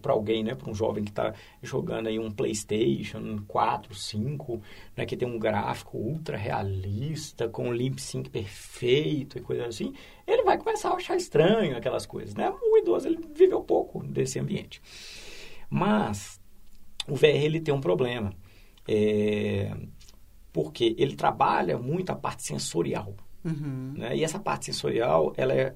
para 0.00 0.12
alguém, 0.12 0.44
né, 0.44 0.54
para 0.54 0.70
um 0.70 0.74
jovem 0.74 1.02
que 1.02 1.10
está 1.10 1.32
jogando 1.62 2.08
aí 2.08 2.18
um 2.18 2.30
PlayStation 2.30 3.42
4, 3.48 3.94
5, 3.94 4.60
né, 4.96 5.06
que 5.06 5.16
tem 5.16 5.26
um 5.26 5.38
gráfico 5.38 5.96
ultra 5.96 6.36
realista, 6.36 7.48
com 7.48 7.68
um 7.68 7.72
lip 7.72 8.00
sync 8.00 8.28
perfeito 8.28 9.38
e 9.38 9.40
coisa 9.40 9.66
assim, 9.66 9.94
ele 10.26 10.42
vai 10.42 10.58
começar 10.58 10.90
a 10.90 10.94
achar 10.94 11.16
estranho 11.16 11.76
aquelas 11.76 12.06
coisas, 12.06 12.34
né? 12.34 12.52
O 12.62 12.78
idoso 12.78 13.08
ele 13.08 13.18
viveu 13.34 13.62
pouco 13.62 14.04
desse 14.06 14.38
ambiente. 14.38 14.80
Mas 15.68 16.40
o 17.08 17.14
VR 17.14 17.26
ele 17.26 17.60
tem 17.60 17.72
um 17.74 17.80
problema, 17.80 18.32
é, 18.86 19.74
porque 20.52 20.94
ele 20.98 21.16
trabalha 21.16 21.78
muito 21.78 22.10
a 22.10 22.16
parte 22.16 22.42
sensorial, 22.42 23.14
uhum. 23.44 23.94
né? 23.96 24.16
E 24.16 24.24
essa 24.24 24.38
parte 24.38 24.66
sensorial 24.66 25.32
ela 25.36 25.54
é 25.54 25.74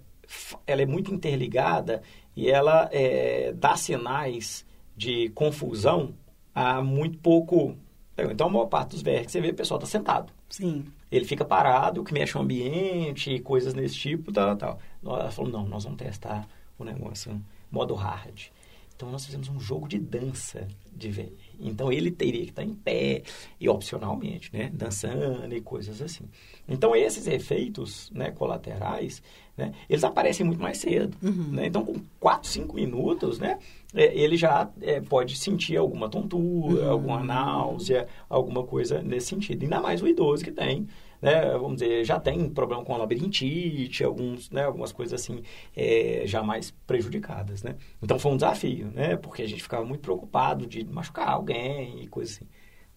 ela 0.66 0.82
é 0.82 0.86
muito 0.86 1.12
interligada 1.12 2.02
e 2.36 2.50
ela 2.50 2.88
é, 2.92 3.52
dá 3.52 3.76
sinais 3.76 4.66
de 4.96 5.28
confusão 5.30 6.14
a 6.54 6.82
muito 6.82 7.18
pouco. 7.18 7.76
Então, 8.16 8.46
a 8.46 8.50
maior 8.50 8.66
parte 8.66 8.90
dos 8.90 9.02
VR 9.02 9.24
que 9.24 9.32
você 9.32 9.40
vê, 9.40 9.50
o 9.50 9.54
pessoal 9.54 9.78
está 9.78 9.90
sentado. 9.90 10.32
Sim. 10.48 10.84
Ele 11.10 11.24
fica 11.24 11.44
parado, 11.44 12.00
o 12.00 12.04
que 12.04 12.12
mexe 12.12 12.36
o 12.38 12.40
ambiente, 12.40 13.40
coisas 13.40 13.74
desse 13.74 13.96
tipo, 13.96 14.32
tal, 14.32 14.56
tal. 14.56 14.78
Ela 15.02 15.30
falou, 15.30 15.50
não, 15.50 15.66
nós 15.66 15.84
vamos 15.84 15.98
testar 15.98 16.46
o 16.78 16.84
negócio 16.84 17.40
modo 17.70 17.94
hard. 17.94 18.46
Então, 18.94 19.10
nós 19.10 19.26
fizemos 19.26 19.48
um 19.48 19.58
jogo 19.58 19.88
de 19.88 19.98
dança 19.98 20.68
de 20.92 21.10
VR. 21.10 21.43
Então, 21.60 21.92
ele 21.92 22.10
teria 22.10 22.42
que 22.42 22.50
estar 22.50 22.62
em 22.62 22.74
pé 22.74 23.22
e, 23.60 23.68
opcionalmente, 23.68 24.50
né, 24.52 24.70
dançando 24.72 25.54
e 25.54 25.60
coisas 25.60 26.00
assim. 26.00 26.24
Então, 26.68 26.94
esses 26.94 27.26
efeitos 27.26 28.10
né, 28.12 28.30
colaterais, 28.30 29.22
né, 29.56 29.72
eles 29.88 30.04
aparecem 30.04 30.44
muito 30.44 30.60
mais 30.60 30.78
cedo. 30.78 31.16
Uhum. 31.22 31.48
Né? 31.52 31.66
Então, 31.66 31.84
com 31.84 31.94
4, 32.20 32.48
5 32.48 32.74
minutos, 32.74 33.38
né, 33.38 33.58
é, 33.94 34.16
ele 34.16 34.36
já 34.36 34.68
é, 34.80 35.00
pode 35.00 35.36
sentir 35.36 35.76
alguma 35.76 36.08
tontura, 36.08 36.84
uhum. 36.84 36.90
alguma 36.90 37.22
náusea, 37.22 38.06
alguma 38.28 38.64
coisa 38.64 39.02
nesse 39.02 39.28
sentido. 39.28 39.62
Ainda 39.62 39.80
mais 39.80 40.02
o 40.02 40.08
idoso 40.08 40.44
que 40.44 40.52
tem 40.52 40.86
né, 41.24 41.52
vamos 41.52 41.80
dizer, 41.80 42.04
já 42.04 42.20
tem 42.20 42.50
problema 42.50 42.84
com 42.84 42.94
labirintite, 42.98 44.04
alguns, 44.04 44.50
né, 44.50 44.64
algumas 44.64 44.92
coisas 44.92 45.18
assim 45.18 45.42
é, 45.74 46.24
já 46.26 46.42
mais 46.42 46.70
prejudicadas, 46.86 47.62
né? 47.62 47.76
Então 48.02 48.18
foi 48.18 48.32
um 48.32 48.36
desafio, 48.36 48.90
né? 48.90 49.16
Porque 49.16 49.40
a 49.40 49.48
gente 49.48 49.62
ficava 49.62 49.86
muito 49.86 50.02
preocupado 50.02 50.66
de 50.66 50.84
machucar 50.84 51.30
alguém 51.30 52.02
e 52.02 52.08
coisas 52.08 52.36
assim. 52.36 52.46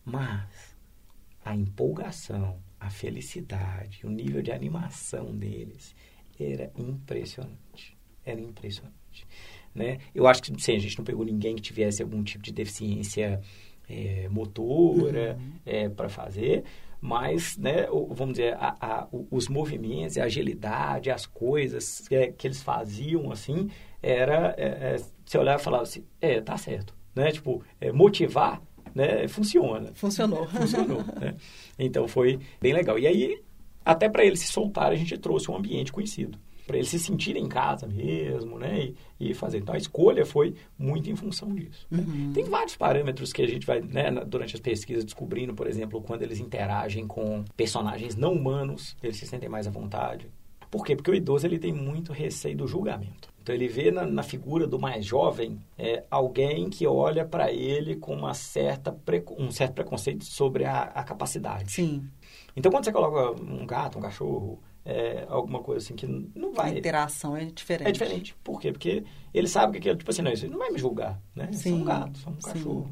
Mas 0.04 0.76
a 1.46 1.56
empolgação, 1.56 2.60
a 2.78 2.90
felicidade, 2.90 4.06
o 4.06 4.10
nível 4.10 4.42
de 4.42 4.52
animação 4.52 5.34
deles 5.34 5.96
era 6.38 6.70
impressionante. 6.78 7.98
Era 8.26 8.42
impressionante. 8.42 9.26
Né? 9.74 10.00
Eu 10.13 10.28
acho 10.28 10.44
que 10.44 10.62
sim, 10.62 10.76
a 10.76 10.80
gente 10.80 10.98
não 10.98 11.06
pegou 11.06 11.24
ninguém 11.24 11.56
que 11.56 11.62
tivesse 11.62 12.04
algum 12.04 12.22
tipo 12.24 12.44
de 12.44 12.52
deficiência 12.52 13.40
é, 13.88 14.28
motora 14.28 15.38
uhum. 15.40 15.52
é, 15.66 15.88
para 15.88 16.10
fazer, 16.10 16.66
mas, 16.99 17.57
né, 17.57 17.88
vamos 18.10 18.36
dizer, 18.36 18.55
a, 18.55 18.75
a, 18.79 19.07
os 19.31 19.47
movimentos, 19.47 20.17
a 20.17 20.23
agilidade, 20.23 21.12
as 21.12 21.25
coisas 21.25 22.07
que, 22.07 22.27
que 22.33 22.47
eles 22.47 22.62
faziam, 22.62 23.31
assim, 23.31 23.69
era, 24.01 24.53
é, 24.57 24.95
é, 24.95 24.97
você 25.25 25.38
olhava 25.38 25.62
e 25.62 25.63
falava 25.63 25.83
assim, 25.83 26.03
é, 26.19 26.41
tá 26.41 26.57
certo, 26.57 26.93
né, 27.15 27.31
tipo, 27.31 27.63
é, 27.79 27.91
motivar, 27.91 28.62
né, 28.93 29.27
funciona. 29.27 29.91
Funcionou. 29.93 30.47
Funcionou, 30.47 31.03
né? 31.19 31.36
Então, 31.77 32.07
foi 32.07 32.39
bem 32.60 32.73
legal. 32.73 32.97
E 32.97 33.05
aí, 33.05 33.43
até 33.86 34.10
para 34.10 34.25
eles 34.25 34.39
se 34.39 34.47
soltarem, 34.47 34.95
a 34.95 34.99
gente 34.99 35.17
trouxe 35.17 35.51
um 35.51 35.55
ambiente 35.55 35.91
conhecido 35.91 36.39
para 36.67 36.77
eles 36.77 36.89
se 36.89 36.99
sentirem 36.99 37.43
em 37.43 37.47
casa 37.47 37.88
mesmo, 37.88 38.60
né? 38.60 38.91
E, 39.19 39.32
e, 39.32 39.34
fazer. 39.34 39.58
Então, 39.58 39.73
a 39.73 39.77
escolha 39.77 40.25
foi 40.25 40.53
muito 40.77 41.10
em 41.10 41.15
função 41.15 41.56
disso. 41.56 41.88
Né? 41.89 42.03
Uhum. 42.06 42.34
Tem 42.34 42.43
vários 42.43 42.75
parâmetros 42.75 43.34
que 43.34 43.41
a 43.41 43.47
gente 43.47 43.65
vai, 43.65 43.82
né, 43.82 44.12
durante 44.27 44.53
as 44.56 44.62
pesquisas, 44.62 45.03
descobrindo, 45.03 45.56
por 45.56 45.65
exemplo, 45.65 46.01
quando 46.01 46.21
eles 46.21 46.39
interagem 46.39 47.08
com 47.08 47.43
personagens 47.56 48.15
não 48.15 48.34
humanos, 48.34 48.95
eles 49.01 49.17
se 49.17 49.25
sentem 49.25 49.49
mais 49.49 49.65
à 49.65 49.71
vontade. 49.71 50.30
Por 50.69 50.86
quê? 50.86 50.95
Porque 50.95 51.12
o 51.12 51.15
idoso 51.15 51.47
ele 51.47 51.58
tem 51.58 51.71
muito 51.71 52.12
receio 52.12 52.58
do 52.58 52.67
julgamento. 52.67 53.30
Então 53.41 53.56
ele 53.56 53.69
vê 53.69 53.91
na, 53.91 54.06
na 54.06 54.23
figura 54.23 54.67
do 54.67 54.77
mais 54.77 55.06
jovem 55.06 55.58
é, 55.77 56.03
alguém 56.12 56.69
que 56.69 56.86
olha 56.86 57.25
para 57.25 57.49
ele 57.49 57.95
com 57.95 58.13
uma 58.13 58.34
certa 58.34 58.93
um 59.38 59.49
certo 59.51 59.75
preconceito 59.75 60.25
sobre 60.25 60.65
a, 60.65 60.82
a, 60.82 61.01
capacidade. 61.01 61.71
Sim. 61.71 62.06
Então 62.58 62.69
quando 62.69 62.84
você 62.84 62.91
coloca 62.91 63.41
um 63.41 63.65
gato, 63.65 63.97
um 63.97 64.01
cachorro, 64.01 64.62
é, 64.89 65.26
alguma 65.28 65.62
coisa 65.62 65.84
assim 65.84 65.97
que 65.97 66.08
não 66.08 66.54
vai. 66.54 66.71
A 66.71 66.78
interação 66.78 67.36
é 67.36 67.43
diferente. 67.43 67.89
É 67.89 67.91
diferente. 67.91 68.36
Por 68.41 68.58
quê? 68.62 68.71
Porque 68.71 69.04
ele 69.34 69.47
sabe 69.50 69.73
que 69.73 69.78
aquilo, 69.80 69.97
tipo 69.97 70.10
assim, 70.10 70.21
não, 70.21 70.32
isso 70.32 70.47
não 70.47 70.58
vai 70.58 70.71
me 70.71 70.80
julgar, 70.80 71.19
né? 71.36 71.52
Sim. 71.52 71.71
É 71.71 71.76
um 71.76 71.84
gato, 71.84 72.19
é 72.26 72.30
um 72.30 72.36
cachorro, 72.36 72.91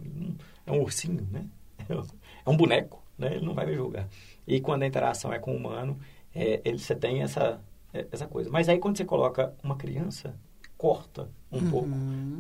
é 0.65 0.71
um 0.73 0.81
ursinho, 0.81 1.25
né? 1.31 1.45
É 2.47 2.49
um 2.49 2.55
boneco, 2.55 3.03
né? 3.17 3.37
Ele 3.37 3.45
não 3.45 3.55
vai 3.55 3.65
me 3.65 3.73
julgar. 3.73 4.07
E 4.45 4.61
quando 4.61 4.83
a 4.83 4.85
interação 4.85 5.33
é 5.33 5.39
com 5.39 5.51
o 5.51 5.57
humano, 5.57 5.97
é, 6.33 6.61
ele, 6.63 6.77
você 6.77 6.93
tem 6.93 7.23
essa, 7.23 7.59
é, 7.91 8.05
essa 8.11 8.27
coisa. 8.27 8.51
Mas 8.51 8.69
aí 8.69 8.77
quando 8.77 8.97
você 8.97 9.05
coloca 9.05 9.55
uma 9.63 9.75
criança, 9.75 10.35
corta 10.77 11.27
um 11.51 11.57
uhum. 11.57 11.71
pouco 11.71 11.89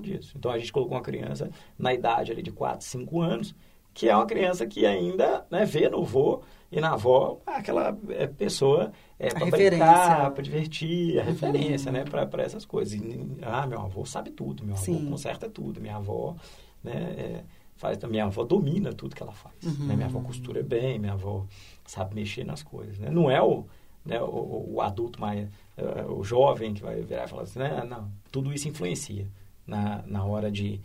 disso. 0.01 0.33
Então 0.37 0.51
a 0.51 0.59
gente 0.59 0.71
colocou 0.71 0.95
uma 0.95 1.01
criança 1.01 1.49
na 1.75 1.91
idade 1.91 2.31
ali 2.31 2.43
de 2.43 2.51
4, 2.51 2.85
5 2.85 3.19
anos, 3.19 3.55
que 3.95 4.09
é 4.09 4.15
uma 4.15 4.25
criança 4.25 4.67
que 4.67 4.85
ainda 4.85 5.47
né, 5.49 5.63
vê 5.63 5.89
no 5.89 6.03
vô 6.03 6.41
e 6.69 6.81
na 6.81 6.91
avó 6.91 7.39
aquela 7.45 7.97
é, 8.09 8.27
pessoa 8.27 8.91
é, 9.17 9.29
para 9.29 9.45
brincar, 9.45 10.31
para 10.31 10.43
divertir, 10.43 11.17
a 11.17 11.21
uhum. 11.21 11.29
referência, 11.29 11.91
né, 11.93 12.03
para 12.03 12.43
essas 12.43 12.65
coisas. 12.65 12.93
E, 12.93 13.37
ah, 13.41 13.65
meu 13.65 13.79
avô 13.79 14.05
sabe 14.05 14.31
tudo, 14.31 14.65
meu 14.65 14.75
avô 14.75 14.83
Sim. 14.83 15.09
conserta 15.09 15.49
tudo, 15.49 15.79
minha 15.79 15.95
avó, 15.95 16.35
né, 16.83 16.93
é, 16.93 17.43
faz, 17.77 17.97
minha 18.03 18.25
avó 18.25 18.43
domina 18.43 18.91
tudo 18.91 19.15
que 19.15 19.23
ela 19.23 19.31
faz. 19.31 19.55
Uhum. 19.63 19.87
Né? 19.87 19.95
Minha 19.95 20.07
avó 20.07 20.19
costura 20.19 20.61
bem, 20.61 20.99
minha 20.99 21.13
avó 21.13 21.45
sabe 21.85 22.15
mexer 22.15 22.43
nas 22.43 22.61
coisas, 22.61 22.99
né? 22.99 23.09
Não 23.09 23.31
é 23.31 23.41
o, 23.41 23.65
né, 24.05 24.21
o, 24.21 24.73
o 24.73 24.81
adulto 24.81 25.21
mais, 25.21 25.47
uh, 25.77 26.11
o 26.11 26.21
jovem 26.21 26.73
que 26.73 26.81
vai 26.81 27.01
virar 27.01 27.23
e 27.23 27.27
falar 27.29 27.43
assim, 27.43 27.59
né, 27.59 27.81
não, 27.87 28.11
tudo 28.29 28.51
isso 28.51 28.67
influencia 28.67 29.25
na, 29.65 30.03
na 30.05 30.25
hora 30.25 30.51
de 30.51 30.81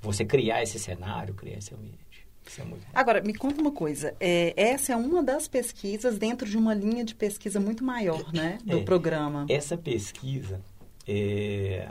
você 0.00 0.24
criar 0.24 0.62
esse 0.62 0.78
cenário, 0.78 1.34
criar 1.34 1.58
esse 1.58 1.72
ambiente. 1.74 2.07
É 2.56 2.64
Agora, 2.94 3.20
me 3.20 3.34
conta 3.34 3.60
uma 3.60 3.70
coisa. 3.70 4.14
É, 4.18 4.54
essa 4.56 4.92
é 4.92 4.96
uma 4.96 5.22
das 5.22 5.46
pesquisas 5.46 6.18
dentro 6.18 6.48
de 6.48 6.56
uma 6.56 6.74
linha 6.74 7.04
de 7.04 7.14
pesquisa 7.14 7.60
muito 7.60 7.84
maior, 7.84 8.32
né? 8.32 8.58
Do 8.64 8.78
é, 8.78 8.82
programa. 8.82 9.46
Essa 9.48 9.76
pesquisa, 9.76 10.60
é, 11.06 11.90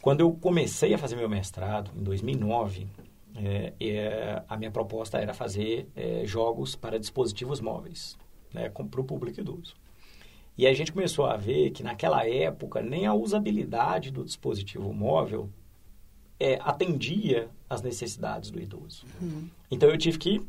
quando 0.00 0.20
eu 0.20 0.32
comecei 0.32 0.94
a 0.94 0.98
fazer 0.98 1.16
meu 1.16 1.28
mestrado, 1.28 1.90
em 1.96 2.02
2009, 2.02 2.86
é, 3.36 3.72
é, 3.78 4.42
a 4.48 4.56
minha 4.56 4.70
proposta 4.70 5.18
era 5.18 5.34
fazer 5.34 5.86
jogos 6.24 6.74
para 6.74 6.98
dispositivos 6.98 7.60
móveis, 7.60 8.16
né? 8.52 8.70
Para 8.70 9.00
o 9.00 9.04
público 9.04 9.40
idoso. 9.40 9.74
E 10.56 10.66
a 10.66 10.74
gente 10.74 10.90
começou 10.92 11.26
a 11.26 11.36
ver 11.36 11.70
que 11.70 11.84
naquela 11.84 12.26
época 12.26 12.82
nem 12.82 13.06
a 13.06 13.14
usabilidade 13.14 14.10
do 14.10 14.24
dispositivo 14.24 14.92
móvel 14.92 15.48
é, 16.38 16.58
atendia 16.62 17.48
às 17.68 17.82
necessidades 17.82 18.50
do 18.50 18.60
idoso. 18.60 19.04
Uhum. 19.20 19.48
Então 19.70 19.88
eu 19.88 19.98
tive 19.98 20.18
que 20.18 20.42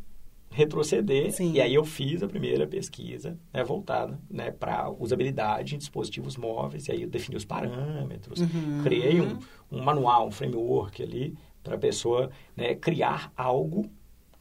retroceder 0.51 1.31
Sim. 1.31 1.53
e 1.53 1.61
aí 1.61 1.75
eu 1.75 1.85
fiz 1.85 2.23
a 2.23 2.27
primeira 2.27 2.65
pesquisa 2.65 3.37
né, 3.53 3.63
voltada 3.63 4.19
né, 4.29 4.51
para 4.51 4.89
usabilidade 4.89 5.75
em 5.75 5.77
dispositivos 5.77 6.37
móveis 6.37 6.87
e 6.87 6.91
aí 6.91 7.03
eu 7.03 7.09
defini 7.09 7.37
os 7.37 7.45
parâmetros, 7.45 8.41
uhum. 8.41 8.81
criei 8.83 9.21
um, 9.21 9.37
um, 9.71 9.81
manual, 9.83 10.27
um 10.27 10.31
framework 10.31 11.03
ali 11.03 11.37
para 11.63 11.75
a 11.75 11.77
pessoa 11.77 12.31
né, 12.55 12.73
criar 12.73 13.31
algo 13.37 13.89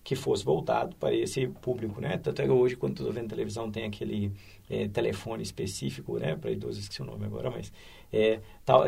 que 0.09 0.17
fosse 0.17 0.43
voltado 0.43 0.97
para 0.97 1.15
esse 1.15 1.47
público, 1.47 2.01
né? 2.01 2.17
Tanto 2.17 2.41
é 2.41 2.47
que 2.47 2.51
hoje, 2.51 2.75
quando 2.75 2.97
estou 2.97 3.13
vendo 3.13 3.29
televisão, 3.29 3.71
tem 3.71 3.85
aquele 3.85 4.33
é, 4.71 4.89
telefone 4.89 5.43
específico, 5.43 6.17
né? 6.17 6.35
Para 6.35 6.51
idosos, 6.51 6.79
esqueci 6.79 7.03
o 7.03 7.05
nome 7.05 7.27
agora, 7.27 7.51
mas 7.51 7.71
é, 8.11 8.41
tal, 8.65 8.85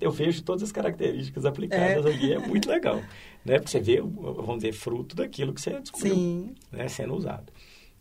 eu 0.00 0.10
vejo 0.10 0.42
todas 0.42 0.62
as 0.62 0.72
características 0.72 1.44
aplicadas 1.44 2.06
é. 2.06 2.08
ali, 2.08 2.32
é 2.32 2.38
muito 2.38 2.66
legal, 2.66 2.96
né? 3.44 3.58
Porque 3.58 3.72
você 3.72 3.78
vê, 3.78 4.00
vamos 4.00 4.62
dizer, 4.62 4.72
fruto 4.72 5.14
daquilo 5.14 5.52
que 5.52 5.60
você 5.60 5.78
descobriu, 5.78 6.14
Sim. 6.14 6.54
né? 6.72 6.88
Sendo 6.88 7.14
usado. 7.14 7.52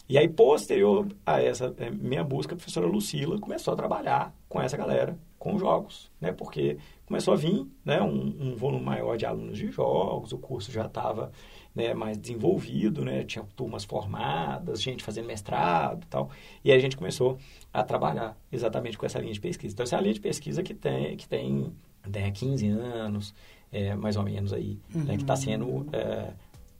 E 0.08 0.17
aí, 0.17 0.30
posterior 0.30 1.06
a 1.26 1.41
essa 1.41 1.76
é, 1.78 1.89
minha 1.89 2.23
busca, 2.23 2.54
a 2.54 2.56
professora 2.56 2.88
Lucila 2.88 3.38
começou 3.41 3.73
a 3.73 3.76
trabalhar 3.76 4.34
com 4.47 4.62
essa 4.62 4.78
galera, 4.78 5.17
com 5.38 5.60
jogos, 5.60 6.10
né? 6.21 6.32
Porque 6.32 6.78
começou 7.06 7.34
a 7.34 7.38
vir 7.38 7.67
né, 7.84 8.02
um, 8.02 8.34
um 8.39 8.56
volume 8.56 8.86
maior 8.86 9.17
de 9.17 9.26
alunos 9.26 9.58
de 9.58 9.69
jogos, 9.69 10.32
o 10.32 10.38
curso 10.38 10.71
já 10.71 10.86
estava 10.86 11.30
né, 11.75 11.93
mais 11.93 12.17
desenvolvido, 12.17 13.03
né? 13.03 13.23
Tinha 13.23 13.43
turmas 13.55 13.83
formadas, 13.83 14.81
gente 14.81 15.03
fazendo 15.03 15.25
mestrado 15.25 16.03
e 16.03 16.07
tal. 16.07 16.29
E 16.63 16.71
aí 16.71 16.77
a 16.77 16.81
gente 16.81 16.95
começou 16.95 17.38
a 17.73 17.83
trabalhar 17.83 18.38
exatamente 18.51 18.97
com 18.97 19.05
essa 19.05 19.19
linha 19.19 19.33
de 19.33 19.39
pesquisa. 19.39 19.73
Então, 19.73 19.83
essa 19.83 19.95
é 19.95 19.99
a 19.99 20.01
linha 20.01 20.13
de 20.13 20.21
pesquisa 20.21 20.62
que 20.62 20.73
tem, 20.73 21.17
que 21.17 21.27
tem 21.27 21.73
né, 22.07 22.31
15 22.31 22.67
anos, 22.67 23.33
é, 23.71 23.95
mais 23.95 24.15
ou 24.15 24.23
menos 24.23 24.53
aí, 24.53 24.77
uhum. 24.93 25.03
né, 25.03 25.15
que 25.15 25.23
está 25.23 25.36
sendo, 25.36 25.88
é, 25.91 26.31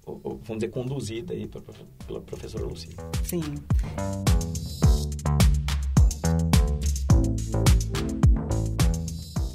vamos 0.06 0.58
dizer, 0.58 0.70
conduzida 0.70 1.34
aí 1.34 1.48
pela, 1.48 1.64
pela 2.06 2.22
professora 2.22 2.66
Lucia. 2.66 2.92
Sim. 3.24 3.42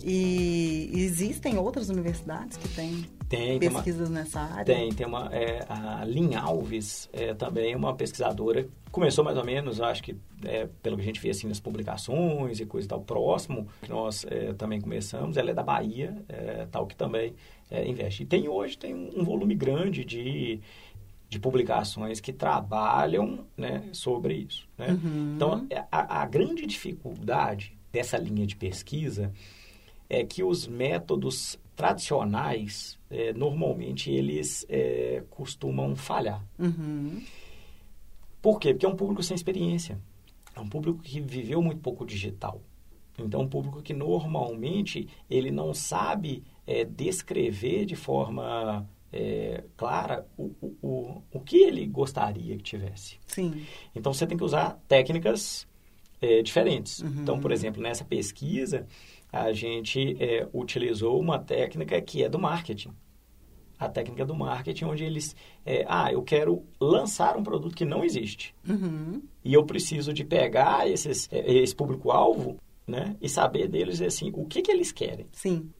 E 0.02 0.67
existem 0.92 1.58
outras 1.58 1.88
universidades 1.88 2.56
que 2.56 2.68
têm 2.68 3.04
tem, 3.28 3.58
pesquisas 3.58 4.08
tem 4.08 4.16
uma, 4.16 4.18
nessa 4.20 4.40
área? 4.40 4.64
Tem, 4.64 4.92
tem 4.92 5.06
uma. 5.06 5.28
É, 5.32 5.64
a 5.68 6.04
Lin 6.04 6.34
Alves 6.34 7.08
é 7.12 7.34
também 7.34 7.74
uma 7.74 7.94
pesquisadora. 7.94 8.66
Começou 8.90 9.22
mais 9.22 9.36
ou 9.36 9.44
menos, 9.44 9.80
acho 9.80 10.02
que 10.02 10.16
é, 10.44 10.66
pelo 10.82 10.96
que 10.96 11.02
a 11.02 11.04
gente 11.04 11.20
vê 11.20 11.30
assim 11.30 11.46
nas 11.46 11.60
publicações 11.60 12.58
e 12.58 12.64
coisa 12.64 12.86
e 12.86 12.88
tal, 12.88 13.02
próximo, 13.02 13.68
que 13.82 13.90
nós 13.90 14.24
é, 14.30 14.54
também 14.54 14.80
começamos. 14.80 15.36
Ela 15.36 15.50
é 15.50 15.54
da 15.54 15.62
Bahia, 15.62 16.16
é, 16.28 16.66
tal, 16.70 16.86
que 16.86 16.96
também 16.96 17.34
é, 17.70 17.86
investe. 17.86 18.22
E 18.22 18.26
tem 18.26 18.48
hoje 18.48 18.78
tem 18.78 18.94
um 18.94 19.22
volume 19.22 19.54
grande 19.54 20.04
de, 20.06 20.60
de 21.28 21.38
publicações 21.38 22.20
que 22.20 22.32
trabalham 22.32 23.40
né, 23.56 23.84
sobre 23.92 24.34
isso. 24.34 24.66
Né? 24.78 24.88
Uhum. 24.88 25.34
Então, 25.36 25.66
é, 25.68 25.84
a, 25.92 26.22
a 26.22 26.26
grande 26.26 26.66
dificuldade 26.66 27.76
dessa 27.92 28.16
linha 28.16 28.46
de 28.46 28.56
pesquisa 28.56 29.32
é 30.08 30.24
que 30.24 30.42
os 30.42 30.66
métodos 30.66 31.58
tradicionais, 31.76 32.98
é, 33.10 33.32
normalmente, 33.32 34.10
eles 34.10 34.66
é, 34.68 35.22
costumam 35.30 35.94
falhar. 35.94 36.44
Uhum. 36.58 37.22
Por 38.42 38.58
quê? 38.58 38.72
Porque 38.72 38.86
é 38.86 38.88
um 38.88 38.96
público 38.96 39.22
sem 39.22 39.34
experiência. 39.34 39.98
É 40.56 40.60
um 40.60 40.68
público 40.68 41.00
que 41.00 41.20
viveu 41.20 41.62
muito 41.62 41.80
pouco 41.80 42.04
digital. 42.04 42.60
Então, 43.18 43.40
é 43.40 43.44
um 43.44 43.48
público 43.48 43.82
que 43.82 43.92
normalmente 43.92 45.08
ele 45.28 45.50
não 45.50 45.74
sabe 45.74 46.42
é, 46.66 46.84
descrever 46.84 47.84
de 47.84 47.96
forma 47.96 48.88
é, 49.12 49.64
clara 49.76 50.26
o, 50.36 50.52
o, 50.60 50.76
o, 50.82 51.22
o 51.32 51.40
que 51.40 51.58
ele 51.58 51.86
gostaria 51.86 52.56
que 52.56 52.62
tivesse. 52.62 53.18
Sim. 53.26 53.64
Então, 53.94 54.12
você 54.12 54.26
tem 54.26 54.36
que 54.36 54.44
usar 54.44 54.80
técnicas 54.86 55.66
é, 56.20 56.42
diferentes. 56.42 57.00
Uhum. 57.00 57.22
Então, 57.22 57.40
por 57.40 57.52
exemplo, 57.52 57.82
nessa 57.82 58.04
pesquisa, 58.04 58.86
a 59.32 59.52
gente 59.52 60.16
é, 60.22 60.48
utilizou 60.52 61.20
uma 61.20 61.38
técnica 61.38 62.00
que 62.00 62.22
é 62.22 62.28
do 62.28 62.38
marketing. 62.38 62.92
A 63.78 63.88
técnica 63.88 64.26
do 64.26 64.34
marketing, 64.34 64.86
onde 64.86 65.04
eles. 65.04 65.36
É, 65.64 65.84
ah, 65.88 66.12
eu 66.12 66.22
quero 66.22 66.64
lançar 66.80 67.36
um 67.36 67.44
produto 67.44 67.76
que 67.76 67.84
não 67.84 68.04
existe. 68.04 68.54
Uhum. 68.68 69.22
E 69.44 69.54
eu 69.54 69.64
preciso 69.64 70.12
de 70.12 70.24
pegar 70.24 70.88
esses, 70.88 71.28
é, 71.30 71.52
esse 71.52 71.76
público-alvo 71.76 72.56
né, 72.86 73.16
e 73.20 73.28
saber 73.28 73.68
deles 73.68 74.00
assim, 74.00 74.32
o 74.34 74.46
que, 74.46 74.62
que 74.62 74.72
eles 74.72 74.90
querem 74.90 75.26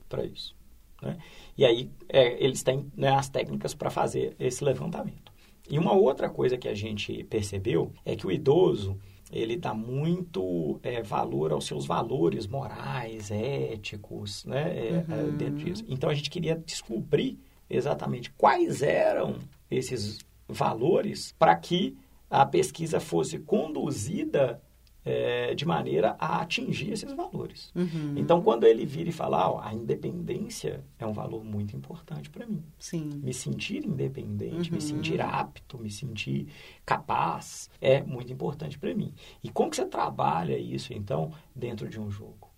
para 0.08 0.24
isso. 0.24 0.54
Né? 1.02 1.16
E 1.56 1.64
aí 1.64 1.90
é, 2.08 2.42
eles 2.44 2.62
têm 2.62 2.86
né, 2.96 3.08
as 3.08 3.28
técnicas 3.28 3.74
para 3.74 3.90
fazer 3.90 4.36
esse 4.38 4.62
levantamento. 4.62 5.32
E 5.70 5.78
uma 5.78 5.92
outra 5.92 6.30
coisa 6.30 6.56
que 6.56 6.68
a 6.68 6.74
gente 6.74 7.24
percebeu 7.24 7.92
é 8.04 8.14
que 8.14 8.26
o 8.26 8.30
idoso 8.30 8.98
ele 9.30 9.56
dá 9.56 9.74
muito 9.74 10.78
é, 10.82 11.02
valor 11.02 11.52
aos 11.52 11.66
seus 11.66 11.86
valores 11.86 12.46
morais, 12.46 13.30
éticos, 13.30 14.44
né, 14.44 14.76
é, 14.76 15.04
é 15.08 15.14
uhum. 15.14 15.36
dentro 15.36 15.64
disso. 15.64 15.84
Então 15.88 16.08
a 16.08 16.14
gente 16.14 16.30
queria 16.30 16.56
descobrir 16.56 17.38
exatamente 17.68 18.30
quais 18.32 18.82
eram 18.82 19.36
esses 19.70 20.18
valores 20.48 21.34
para 21.38 21.54
que 21.54 21.96
a 22.30 22.44
pesquisa 22.44 23.00
fosse 23.00 23.38
conduzida 23.38 24.60
é, 25.08 25.54
de 25.54 25.64
maneira 25.64 26.14
a 26.18 26.42
atingir 26.42 26.92
esses 26.92 27.10
valores. 27.14 27.72
Uhum. 27.74 28.12
Então, 28.14 28.42
quando 28.42 28.64
ele 28.64 28.84
vira 28.84 29.08
e 29.08 29.12
fala, 29.12 29.50
ó, 29.50 29.60
a 29.62 29.72
independência 29.72 30.84
é 30.98 31.06
um 31.06 31.14
valor 31.14 31.42
muito 31.42 31.74
importante 31.74 32.28
para 32.28 32.46
mim. 32.46 32.62
Sim. 32.78 33.08
Me 33.24 33.32
sentir 33.32 33.86
independente, 33.86 34.68
uhum. 34.68 34.76
me 34.76 34.82
sentir 34.82 35.18
apto, 35.22 35.78
me 35.78 35.90
sentir 35.90 36.48
capaz 36.84 37.70
é 37.80 38.02
muito 38.02 38.30
importante 38.30 38.78
para 38.78 38.94
mim. 38.94 39.14
E 39.42 39.48
como 39.48 39.70
que 39.70 39.76
você 39.76 39.86
trabalha 39.86 40.58
isso, 40.58 40.92
então, 40.92 41.32
dentro 41.56 41.88
de 41.88 41.98
um 41.98 42.10
jogo? 42.10 42.50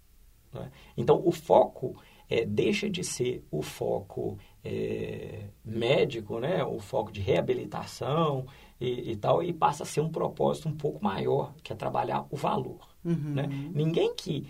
Né? 0.52 0.72
Então, 0.96 1.22
o 1.24 1.30
foco 1.30 1.96
é, 2.28 2.44
deixa 2.44 2.90
de 2.90 3.04
ser 3.04 3.44
o 3.48 3.62
foco 3.62 4.36
é, 4.64 5.44
médico, 5.64 6.40
né? 6.40 6.64
o 6.64 6.80
foco 6.80 7.12
de 7.12 7.20
reabilitação, 7.20 8.46
e, 8.80 9.12
e, 9.12 9.16
tal, 9.16 9.42
e 9.42 9.52
passa 9.52 9.82
a 9.82 9.86
ser 9.86 10.00
um 10.00 10.08
propósito 10.08 10.68
um 10.68 10.76
pouco 10.76 11.04
maior, 11.04 11.52
que 11.62 11.72
é 11.72 11.76
trabalhar 11.76 12.26
o 12.30 12.36
valor. 12.36 12.88
Uhum. 13.04 13.34
Né? 13.34 13.46
Ninguém 13.74 14.14
que 14.14 14.48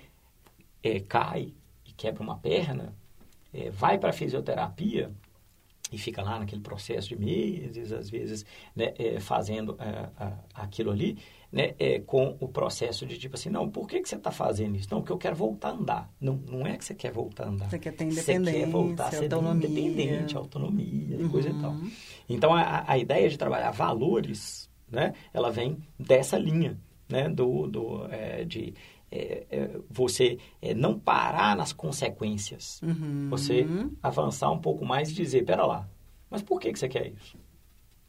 é, 0.82 1.00
cai 1.00 1.52
e 1.84 1.92
quebra 1.92 2.22
uma 2.22 2.36
perna 2.36 2.94
é, 3.52 3.70
vai 3.70 3.98
para 3.98 4.10
a 4.10 4.12
fisioterapia 4.12 5.10
e 5.92 5.98
fica 5.98 6.22
lá 6.22 6.38
naquele 6.38 6.60
processo 6.60 7.08
de 7.08 7.16
meses, 7.16 7.92
às 7.92 8.08
vezes, 8.08 8.44
né, 8.74 8.92
é, 8.98 9.20
fazendo 9.20 9.76
é, 9.80 10.08
aquilo 10.54 10.90
ali, 10.90 11.18
né, 11.52 11.74
é, 11.78 11.98
com 11.98 12.36
o 12.38 12.48
processo 12.48 13.04
de 13.04 13.18
tipo 13.18 13.34
assim, 13.34 13.50
não, 13.50 13.68
por 13.68 13.88
que, 13.88 14.00
que 14.00 14.08
você 14.08 14.14
está 14.14 14.30
fazendo 14.30 14.76
isso? 14.76 14.88
Não, 14.90 15.00
porque 15.00 15.12
eu 15.12 15.18
quero 15.18 15.34
voltar 15.34 15.70
a 15.70 15.72
andar. 15.72 16.10
Não, 16.20 16.40
não 16.48 16.66
é 16.66 16.76
que 16.76 16.84
você 16.84 16.94
quer 16.94 17.12
voltar 17.12 17.44
a 17.44 17.48
andar. 17.48 17.68
Você 17.68 17.78
quer 17.78 17.92
ter 17.92 18.04
independência, 18.04 18.52
Você 18.52 18.64
quer 18.64 18.70
voltar 18.70 19.06
a 19.06 19.10
ser 19.10 19.34
autonomia. 19.34 19.68
independente, 19.68 20.36
autonomia 20.36 21.16
uhum. 21.16 21.26
e 21.26 21.28
coisa 21.28 21.50
e 21.50 21.60
tal. 21.60 21.72
Uhum. 21.72 21.90
Então, 22.28 22.54
a, 22.54 22.84
a 22.86 22.96
ideia 22.96 23.28
de 23.28 23.36
trabalhar 23.36 23.72
valores, 23.72 24.70
né, 24.88 25.12
ela 25.34 25.50
vem 25.50 25.78
dessa 25.98 26.38
linha, 26.38 26.78
né, 27.08 27.28
do, 27.28 27.66
do, 27.66 28.06
é, 28.10 28.44
de 28.44 28.72
é, 29.10 29.46
é, 29.50 29.80
você 29.88 30.38
é, 30.62 30.72
não 30.74 30.98
parar 30.98 31.56
nas 31.56 31.72
consequências. 31.72 32.80
Uhum. 32.82 33.28
Você 33.30 33.66
avançar 34.02 34.50
um 34.50 34.58
pouco 34.58 34.84
mais 34.84 35.10
e 35.10 35.14
dizer, 35.14 35.44
pera 35.44 35.66
lá, 35.66 35.88
Mas 36.28 36.42
por 36.42 36.60
que, 36.60 36.72
que 36.72 36.78
você 36.78 36.88
quer 36.88 37.08
isso? 37.08 37.36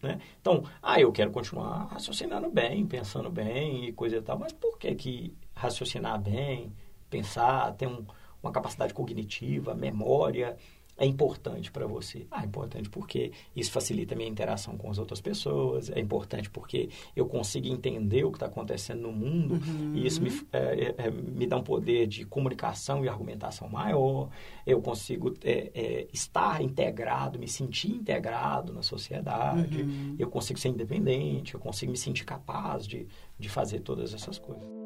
Né? 0.01 0.19
Então, 0.39 0.63
ah, 0.81 0.99
eu 0.99 1.11
quero 1.11 1.31
continuar 1.31 1.85
raciocinando 1.85 2.49
bem, 2.49 2.85
pensando 2.85 3.29
bem 3.29 3.85
e 3.85 3.93
coisa 3.93 4.17
e 4.17 4.21
tal, 4.21 4.37
mas 4.37 4.51
por 4.51 4.77
que, 4.77 4.93
que 4.95 5.35
raciocinar 5.53 6.19
bem, 6.19 6.73
pensar, 7.09 7.73
ter 7.73 7.87
um, 7.87 8.05
uma 8.41 8.51
capacidade 8.51 8.93
cognitiva, 8.93 9.75
memória, 9.75 10.57
é 11.01 11.05
importante 11.07 11.71
para 11.71 11.87
você? 11.87 12.27
Ah, 12.29 12.43
é 12.43 12.45
importante 12.45 12.87
porque 12.87 13.31
isso 13.55 13.71
facilita 13.71 14.13
a 14.13 14.17
minha 14.17 14.29
interação 14.29 14.77
com 14.77 14.87
as 14.87 14.99
outras 14.99 15.19
pessoas, 15.19 15.89
é 15.89 15.99
importante 15.99 16.47
porque 16.47 16.89
eu 17.15 17.25
consigo 17.25 17.67
entender 17.67 18.23
o 18.23 18.29
que 18.29 18.35
está 18.35 18.45
acontecendo 18.45 19.01
no 19.01 19.11
mundo 19.11 19.55
uhum. 19.55 19.93
e 19.95 20.05
isso 20.05 20.21
me, 20.21 20.29
é, 20.53 20.59
é, 20.59 20.95
é, 21.07 21.09
me 21.09 21.47
dá 21.47 21.57
um 21.57 21.63
poder 21.63 22.05
de 22.05 22.23
comunicação 22.23 23.03
e 23.03 23.09
argumentação 23.09 23.67
maior, 23.67 24.29
eu 24.63 24.79
consigo 24.79 25.33
é, 25.43 25.71
é, 25.73 26.07
estar 26.13 26.61
integrado, 26.61 27.39
me 27.39 27.47
sentir 27.47 27.89
integrado 27.89 28.71
na 28.71 28.83
sociedade, 28.83 29.81
uhum. 29.81 30.15
eu 30.19 30.29
consigo 30.29 30.59
ser 30.59 30.69
independente, 30.69 31.55
eu 31.55 31.59
consigo 31.59 31.91
me 31.91 31.97
sentir 31.97 32.25
capaz 32.25 32.85
de, 32.85 33.07
de 33.39 33.49
fazer 33.49 33.79
todas 33.79 34.13
essas 34.13 34.37
coisas. 34.37 34.80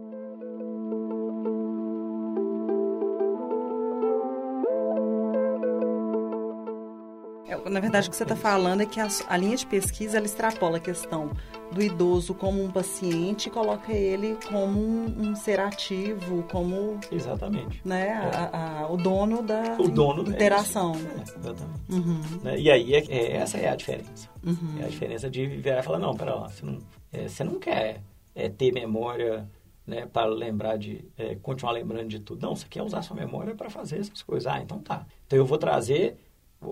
Na 7.69 7.79
verdade, 7.79 8.07
o 8.07 8.11
que 8.11 8.15
você 8.15 8.23
está 8.23 8.35
falando 8.35 8.81
é 8.81 8.85
que 8.85 8.99
a, 8.99 9.07
a, 9.27 9.37
linha 9.37 9.57
de 9.57 9.65
pesquisa 9.65 10.17
ela 10.17 10.25
extrapola 10.25 10.77
a 10.77 10.79
questão 10.79 11.31
do 11.71 11.81
idoso 11.81 12.33
como 12.35 12.63
um 12.63 12.71
paciente 12.71 13.47
e 13.47 13.49
coloca 13.49 13.91
ele 13.91 14.37
como 14.47 14.79
um, 14.79 15.29
um 15.29 15.35
ser 15.35 15.59
ativo, 15.59 16.43
como. 16.43 16.99
Exatamente. 17.11 17.81
Né, 17.83 18.07
é. 18.07 18.13
a, 18.13 18.81
a, 18.81 18.91
o 18.91 18.97
dono 18.97 19.41
da 19.41 19.75
o 19.79 19.87
dono 19.87 20.21
interação. 20.29 20.93
É, 20.95 21.21
exatamente. 21.39 21.81
Uhum. 21.89 22.21
Né? 22.43 22.59
E 22.59 22.71
aí, 22.71 22.93
é, 22.93 23.05
é, 23.09 23.37
essa 23.37 23.57
é 23.57 23.69
a 23.69 23.75
diferença. 23.75 24.29
Uhum. 24.43 24.79
É 24.79 24.85
a 24.85 24.87
diferença 24.87 25.29
de 25.29 25.47
virar 25.47 25.79
e 25.79 25.83
falar: 25.83 25.99
não, 25.99 26.15
pera 26.15 26.35
lá, 26.35 26.49
você 26.49 26.65
não, 26.65 26.77
é, 27.11 27.27
você 27.27 27.43
não 27.43 27.59
quer 27.59 28.01
é, 28.33 28.49
ter 28.49 28.71
memória. 28.71 29.49
Né, 29.87 30.07
para 30.11 30.25
lembrar 30.25 30.79
de 30.79 31.05
continuar 31.43 31.73
lembrando 31.73 32.07
de 32.07 32.19
tudo. 32.19 32.41
Não, 32.41 32.55
você 32.55 32.65
quer 32.67 32.81
usar 32.81 33.03
sua 33.03 33.15
memória 33.15 33.53
para 33.53 33.69
fazer 33.69 33.99
essas 33.99 34.23
coisas. 34.23 34.51
Ah, 34.51 34.59
então 34.59 34.79
tá. 34.79 35.05
Então 35.27 35.37
eu 35.37 35.45
vou 35.45 35.59
trazer 35.59 36.17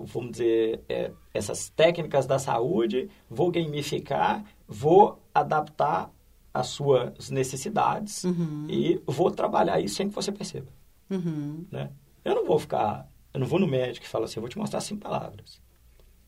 vamos 0.02 0.32
dizer, 0.32 0.82
é, 0.88 1.12
essas 1.32 1.68
técnicas 1.68 2.26
da 2.26 2.38
saúde, 2.38 3.08
vou 3.28 3.50
gamificar, 3.50 4.44
vou 4.66 5.22
adaptar 5.32 6.10
às 6.52 6.68
suas 6.68 7.30
necessidades 7.30 8.24
uhum. 8.24 8.66
e 8.68 9.00
vou 9.06 9.30
trabalhar 9.30 9.80
isso 9.80 9.96
sem 9.96 10.08
que 10.08 10.14
você 10.14 10.32
perceba. 10.32 10.72
Uhum. 11.10 11.66
Né? 11.70 11.90
Eu 12.24 12.34
não 12.34 12.46
vou 12.46 12.58
ficar, 12.58 13.08
eu 13.32 13.40
não 13.40 13.46
vou 13.46 13.58
no 13.58 13.66
médico 13.66 14.06
e 14.06 14.08
falo 14.08 14.24
assim, 14.24 14.36
eu 14.36 14.42
vou 14.42 14.48
te 14.48 14.58
mostrar 14.58 14.80
cinco 14.80 15.02
palavras. 15.02 15.60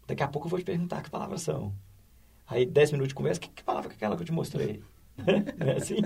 Daqui 0.07 0.23
a 0.23 0.29
pouco 0.29 0.47
eu 0.47 0.51
vou 0.51 0.59
te 0.59 0.65
perguntar 0.65 1.03
que 1.03 1.11
palavras 1.11 1.43
são. 1.43 1.73
Aí, 2.47 2.65
dez 2.65 2.93
minutos 2.93 3.09
de 3.09 3.15
conversa, 3.15 3.41
que, 3.41 3.49
que 3.49 3.65
palavra 3.65 3.91
é 3.91 3.95
aquela 3.95 4.15
que 4.15 4.23
eu 4.23 4.27
te 4.27 4.33
mostrei? 4.33 4.83
não 5.59 5.69
é 5.69 5.77
assim? 5.77 5.97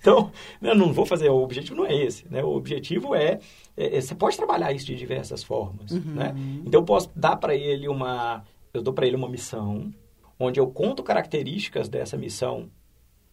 Então, 0.00 0.32
eu 0.60 0.74
não 0.74 0.92
vou 0.92 1.06
fazer, 1.06 1.28
o 1.30 1.42
objetivo 1.42 1.76
não 1.76 1.86
é 1.86 1.94
esse, 1.94 2.26
né? 2.28 2.42
O 2.42 2.54
objetivo 2.54 3.14
é, 3.14 3.38
é, 3.76 3.96
é 3.96 4.00
você 4.00 4.14
pode 4.14 4.36
trabalhar 4.36 4.72
isso 4.72 4.86
de 4.86 4.94
diversas 4.94 5.42
formas, 5.42 5.90
uhum. 5.92 6.14
né? 6.14 6.34
Então, 6.64 6.80
eu 6.80 6.84
posso 6.84 7.10
dar 7.14 7.36
para 7.36 7.54
ele 7.54 7.88
uma, 7.88 8.44
eu 8.72 8.82
dou 8.82 8.92
para 8.92 9.06
ele 9.06 9.16
uma 9.16 9.28
missão, 9.28 9.92
onde 10.38 10.58
eu 10.58 10.66
conto 10.66 11.02
características 11.02 11.88
dessa 11.88 12.16
missão 12.16 12.70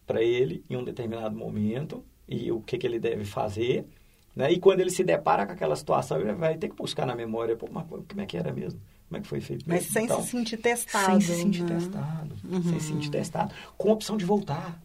para 0.06 0.22
ele 0.22 0.64
em 0.68 0.76
um 0.76 0.84
determinado 0.84 1.36
momento 1.36 2.04
e 2.28 2.50
o 2.52 2.60
que, 2.60 2.78
que 2.78 2.86
ele 2.86 2.98
deve 2.98 3.24
fazer, 3.24 3.86
né? 4.34 4.50
E 4.52 4.58
quando 4.58 4.80
ele 4.80 4.90
se 4.90 5.02
depara 5.02 5.44
com 5.44 5.52
aquela 5.52 5.74
situação, 5.74 6.20
ele 6.20 6.32
vai 6.32 6.56
ter 6.56 6.68
que 6.68 6.76
buscar 6.76 7.04
na 7.04 7.14
memória, 7.14 7.56
pô, 7.56 7.68
mas 7.70 7.84
como 7.86 8.20
é 8.20 8.26
que 8.26 8.36
era 8.36 8.52
mesmo? 8.52 8.80
Como 9.08 9.18
é 9.18 9.20
que 9.20 9.26
foi 9.26 9.40
feito 9.40 9.68
mesmo? 9.68 9.82
Mas 9.82 9.92
sem 9.92 10.04
então, 10.04 10.22
se 10.22 10.28
sentir 10.28 10.56
testado. 10.56 11.06
Sem 11.06 11.20
se 11.20 11.34
sentir 11.34 11.64
né? 11.64 11.74
testado. 11.74 12.36
Uhum. 12.44 12.62
Sem 12.62 12.78
se 12.78 12.86
sentir 12.86 13.10
testado. 13.10 13.52
Com 13.76 13.90
a 13.90 13.92
opção 13.92 14.16
de 14.16 14.24
voltar 14.24 14.80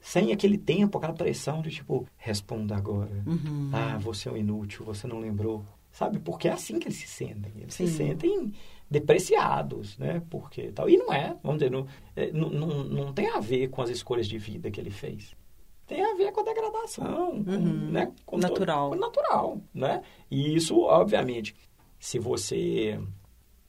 sem 0.00 0.32
aquele 0.32 0.58
tempo, 0.58 0.98
aquela 0.98 1.12
pressão 1.12 1.60
de 1.62 1.70
tipo, 1.70 2.06
responda 2.16 2.76
agora. 2.76 3.22
Uhum. 3.26 3.70
Ah, 3.72 3.98
você 3.98 4.28
é 4.28 4.32
um 4.32 4.36
inútil, 4.36 4.84
você 4.84 5.06
não 5.06 5.20
lembrou. 5.20 5.64
Sabe? 5.92 6.20
Porque 6.20 6.48
é 6.48 6.52
assim 6.52 6.78
que 6.78 6.86
eles 6.86 6.98
se 6.98 7.08
sentem. 7.08 7.52
Eles 7.56 7.74
Sim. 7.74 7.86
se 7.86 7.94
sentem 7.94 8.52
depreciados, 8.88 9.98
né? 9.98 10.22
Porque 10.30 10.70
tal. 10.72 10.88
E 10.88 10.96
não 10.96 11.12
é, 11.12 11.36
vamos 11.42 11.58
dizer, 11.58 11.70
não, 11.70 11.86
é, 12.14 12.30
não, 12.32 12.48
não, 12.48 12.84
não 12.84 13.12
tem 13.12 13.28
a 13.28 13.40
ver 13.40 13.68
com 13.68 13.82
as 13.82 13.90
escolhas 13.90 14.28
de 14.28 14.38
vida 14.38 14.70
que 14.70 14.80
ele 14.80 14.90
fez. 14.90 15.34
Tem 15.86 16.04
a 16.04 16.14
ver 16.14 16.30
com 16.30 16.40
a 16.40 16.44
degradação, 16.44 17.32
uhum. 17.32 17.44
com, 17.44 17.58
né? 17.90 18.12
Com 18.24 18.38
natural. 18.38 18.90
Todo, 18.90 19.00
natural, 19.00 19.60
né? 19.74 20.02
E 20.30 20.54
isso, 20.54 20.78
obviamente, 20.80 21.54
se 21.98 22.18
você 22.18 23.00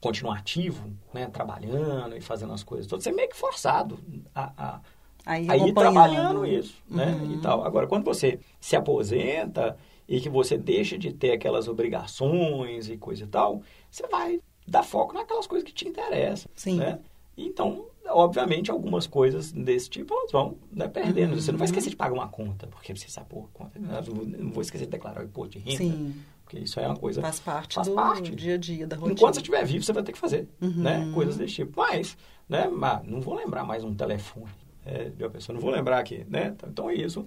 continuar 0.00 0.38
ativo, 0.38 0.92
né? 1.12 1.26
Trabalhando 1.26 2.16
e 2.16 2.20
fazendo 2.20 2.52
as 2.52 2.62
coisas 2.62 2.86
todas, 2.86 3.02
você 3.02 3.10
é 3.10 3.12
meio 3.12 3.28
que 3.28 3.36
forçado 3.36 3.98
a, 4.32 4.52
a 4.56 4.80
Aí, 5.24 5.46
aí 5.48 5.72
trabalhando 5.72 6.44
isso, 6.44 6.74
né? 6.88 7.18
Uhum. 7.22 7.34
E 7.34 7.40
tal. 7.40 7.64
Agora, 7.64 7.86
quando 7.86 8.04
você 8.04 8.40
se 8.60 8.74
aposenta 8.74 9.76
e 10.08 10.20
que 10.20 10.28
você 10.28 10.58
deixa 10.58 10.98
de 10.98 11.12
ter 11.12 11.32
aquelas 11.32 11.68
obrigações 11.68 12.88
e 12.88 12.96
coisa 12.96 13.24
e 13.24 13.26
tal, 13.26 13.62
você 13.90 14.06
vai 14.08 14.40
dar 14.66 14.82
foco 14.82 15.14
naquelas 15.14 15.46
coisas 15.46 15.66
que 15.66 15.72
te 15.72 15.88
interessam, 15.88 16.50
Sim. 16.54 16.76
né? 16.76 16.98
Então, 17.36 17.86
obviamente, 18.08 18.70
algumas 18.70 19.06
coisas 19.06 19.52
desse 19.52 19.88
tipo 19.88 20.12
elas 20.12 20.32
vão 20.32 20.56
né, 20.72 20.88
perdendo. 20.88 21.34
Uhum. 21.34 21.40
Você 21.40 21.52
não 21.52 21.58
vai 21.58 21.66
esquecer 21.66 21.90
de 21.90 21.96
pagar 21.96 22.14
uma 22.14 22.28
conta, 22.28 22.66
porque 22.66 22.94
você 22.94 23.08
sabe, 23.08 23.28
pô, 23.28 23.48
conta, 23.52 23.78
não 23.78 24.50
vou 24.50 24.60
esquecer 24.60 24.86
de 24.86 24.90
declarar 24.90 25.22
o 25.22 25.24
imposto 25.24 25.58
de 25.58 25.58
renda. 25.60 25.78
Sim. 25.78 26.14
Porque 26.44 26.58
isso 26.58 26.78
é 26.78 26.86
uma 26.86 26.96
coisa... 26.96 27.22
Faz 27.22 27.40
parte 27.40 27.76
faz 27.76 27.88
do 27.88 27.94
parte. 27.94 28.34
dia 28.34 28.54
a 28.54 28.58
dia, 28.58 28.86
da 28.86 28.96
rotina. 28.96 29.14
Enquanto 29.14 29.34
você 29.34 29.40
estiver 29.40 29.64
vivo, 29.64 29.84
você 29.84 29.92
vai 29.92 30.02
ter 30.02 30.12
que 30.12 30.18
fazer, 30.18 30.48
uhum. 30.60 30.82
né? 30.82 31.10
Coisas 31.14 31.36
desse 31.36 31.54
tipo. 31.54 31.72
Mas, 31.80 32.16
né, 32.48 32.68
mas 32.68 33.06
não 33.06 33.20
vou 33.20 33.34
lembrar 33.34 33.64
mais 33.64 33.82
um 33.82 33.94
telefone 33.94 34.61
é, 34.84 35.10
de 35.10 35.22
uma 35.22 35.30
pessoa. 35.30 35.54
Não 35.54 35.60
vou 35.60 35.70
lembrar 35.70 35.98
aqui, 35.98 36.24
né? 36.28 36.54
Então 36.66 36.90
é 36.90 36.94
isso. 36.94 37.26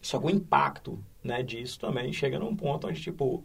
Só 0.00 0.18
que 0.18 0.26
o 0.26 0.30
impacto 0.30 1.02
né, 1.22 1.42
disso 1.42 1.80
também 1.80 2.12
chega 2.12 2.38
num 2.38 2.54
ponto 2.54 2.86
onde, 2.86 3.00
tipo, 3.00 3.42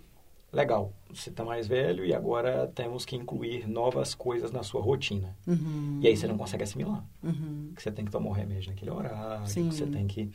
legal, 0.52 0.94
você 1.10 1.30
está 1.30 1.44
mais 1.44 1.68
velho 1.68 2.06
e 2.06 2.14
agora 2.14 2.68
temos 2.76 3.06
que 3.06 3.16
incluir 3.16 3.68
novas 3.68 4.14
coisas 4.14 4.52
na 4.52 4.64
sua 4.64 4.82
rotina. 4.82 5.36
Uhum. 5.48 6.00
E 6.02 6.08
aí 6.08 6.16
você 6.16 6.28
não 6.28 6.38
consegue 6.38 6.64
assimilar. 6.64 7.04
Uhum. 7.24 7.72
Que 7.76 7.82
você 7.82 7.92
tem 7.92 8.06
que 8.06 8.12
tomar 8.12 8.30
o 8.30 8.34
remédio 8.34 8.70
naquele 8.70 8.92
horário, 8.92 9.48
Sim. 9.48 9.70
que 9.70 9.76
você 9.76 9.86
tem 9.86 10.06
que 10.08 10.30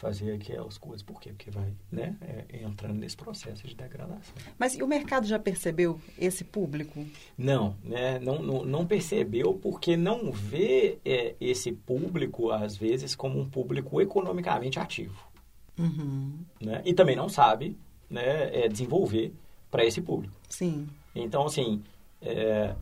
fazer 0.00 0.32
aquelas 0.32 0.78
coisas. 0.78 1.02
Por 1.02 1.20
quê? 1.20 1.28
Porque 1.30 1.50
vai 1.50 1.74
né, 1.92 2.16
é, 2.22 2.62
entrando 2.62 2.94
nesse 2.94 3.16
processo 3.16 3.68
de 3.68 3.74
degradação. 3.74 4.34
Mas 4.58 4.74
e 4.74 4.82
o 4.82 4.86
mercado 4.86 5.26
já 5.26 5.38
percebeu 5.38 6.00
esse 6.18 6.42
público? 6.42 7.04
Não, 7.36 7.76
né, 7.84 8.18
não, 8.18 8.42
não, 8.42 8.64
não 8.64 8.86
percebeu 8.86 9.52
porque 9.52 9.98
não 9.98 10.32
vê 10.32 10.98
é, 11.04 11.34
esse 11.38 11.70
público, 11.72 12.50
às 12.50 12.76
vezes, 12.76 13.14
como 13.14 13.38
um 13.38 13.48
público 13.48 14.00
economicamente 14.00 14.78
ativo. 14.78 15.22
Uhum. 15.78 16.38
Né? 16.58 16.80
E 16.86 16.94
também 16.94 17.14
não 17.14 17.28
sabe 17.28 17.76
né, 18.08 18.64
é, 18.64 18.68
desenvolver 18.68 19.34
para 19.70 19.84
esse 19.84 20.00
público. 20.00 20.34
Sim. 20.48 20.88
Então, 21.14 21.44
assim, 21.44 21.82
é, 22.22 22.74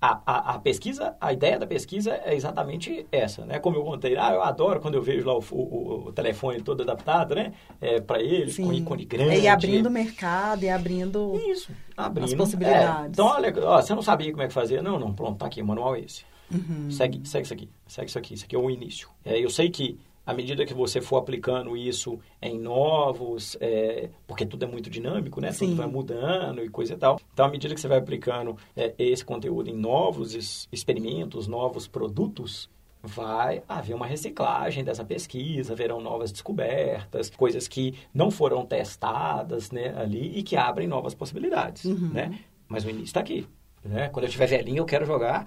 a, 0.00 0.20
a, 0.24 0.54
a, 0.54 0.58
pesquisa, 0.58 1.14
a 1.20 1.32
ideia 1.32 1.58
da 1.58 1.66
pesquisa 1.66 2.18
é 2.24 2.34
exatamente 2.34 3.06
essa, 3.12 3.44
né? 3.44 3.58
Como 3.58 3.76
eu 3.76 3.84
contei, 3.84 4.16
ah, 4.16 4.32
eu 4.32 4.42
adoro 4.42 4.80
quando 4.80 4.94
eu 4.94 5.02
vejo 5.02 5.26
lá 5.26 5.36
o, 5.36 5.44
o, 5.50 6.06
o 6.06 6.12
telefone 6.12 6.62
todo 6.62 6.82
adaptado, 6.82 7.34
né? 7.34 7.52
É, 7.80 8.00
para 8.00 8.20
eles, 8.22 8.54
Sim. 8.54 8.64
com 8.64 8.72
ícone 8.72 9.04
grande. 9.04 9.40
E 9.40 9.46
abrindo 9.46 9.86
o 9.86 9.90
mercado, 9.90 10.64
e 10.64 10.70
abrindo, 10.70 11.38
Isso, 11.46 11.70
abrindo 11.94 12.24
as 12.24 12.34
possibilidades. 12.34 13.04
É. 13.04 13.08
Então, 13.08 13.26
olha, 13.26 13.54
ó, 13.62 13.82
você 13.82 13.94
não 13.94 14.02
sabia 14.02 14.30
como 14.30 14.42
é 14.42 14.48
que 14.48 14.54
fazia? 14.54 14.82
Não, 14.82 14.98
não, 14.98 15.12
pronto, 15.12 15.38
tá 15.38 15.46
aqui, 15.46 15.60
o 15.60 15.66
manual 15.66 15.94
é 15.94 16.00
esse. 16.00 16.24
Uhum. 16.50 16.90
Segue, 16.90 17.20
segue 17.28 17.44
isso 17.44 17.54
aqui, 17.54 17.68
segue 17.86 18.08
isso 18.08 18.18
aqui, 18.18 18.34
isso 18.34 18.44
aqui 18.44 18.56
é 18.56 18.58
o 18.58 18.70
início. 18.70 19.08
É, 19.24 19.38
eu 19.38 19.50
sei 19.50 19.68
que 19.68 19.98
à 20.30 20.34
medida 20.34 20.64
que 20.64 20.72
você 20.72 21.00
for 21.00 21.16
aplicando 21.16 21.76
isso 21.76 22.18
em 22.40 22.58
novos, 22.58 23.56
é, 23.60 24.10
porque 24.26 24.46
tudo 24.46 24.64
é 24.64 24.68
muito 24.68 24.88
dinâmico, 24.88 25.40
né? 25.40 25.50
Sim. 25.50 25.66
Tudo 25.66 25.76
vai 25.78 25.86
mudando 25.86 26.62
e 26.64 26.68
coisa 26.68 26.94
e 26.94 26.96
tal. 26.96 27.20
Então, 27.32 27.46
à 27.46 27.48
medida 27.48 27.74
que 27.74 27.80
você 27.80 27.88
vai 27.88 27.98
aplicando 27.98 28.56
é, 28.76 28.94
esse 28.98 29.24
conteúdo 29.24 29.68
em 29.68 29.76
novos 29.76 30.68
experimentos, 30.70 31.48
novos 31.48 31.88
produtos, 31.88 32.70
vai 33.02 33.62
haver 33.68 33.94
uma 33.94 34.06
reciclagem 34.06 34.84
dessa 34.84 35.04
pesquisa, 35.04 35.72
haverão 35.72 36.00
novas 36.00 36.30
descobertas, 36.30 37.30
coisas 37.30 37.66
que 37.66 37.94
não 38.14 38.30
foram 38.30 38.64
testadas 38.64 39.70
né, 39.70 39.94
ali 39.96 40.38
e 40.38 40.42
que 40.42 40.56
abrem 40.56 40.86
novas 40.86 41.14
possibilidades, 41.14 41.86
uhum. 41.86 42.10
né? 42.12 42.38
Mas 42.68 42.84
o 42.84 42.90
início 42.90 43.06
está 43.06 43.20
aqui. 43.20 43.48
Né? 43.82 44.08
Quando 44.10 44.24
eu 44.24 44.28
estiver 44.28 44.46
velhinho, 44.46 44.78
eu 44.78 44.84
quero 44.84 45.06
jogar 45.06 45.46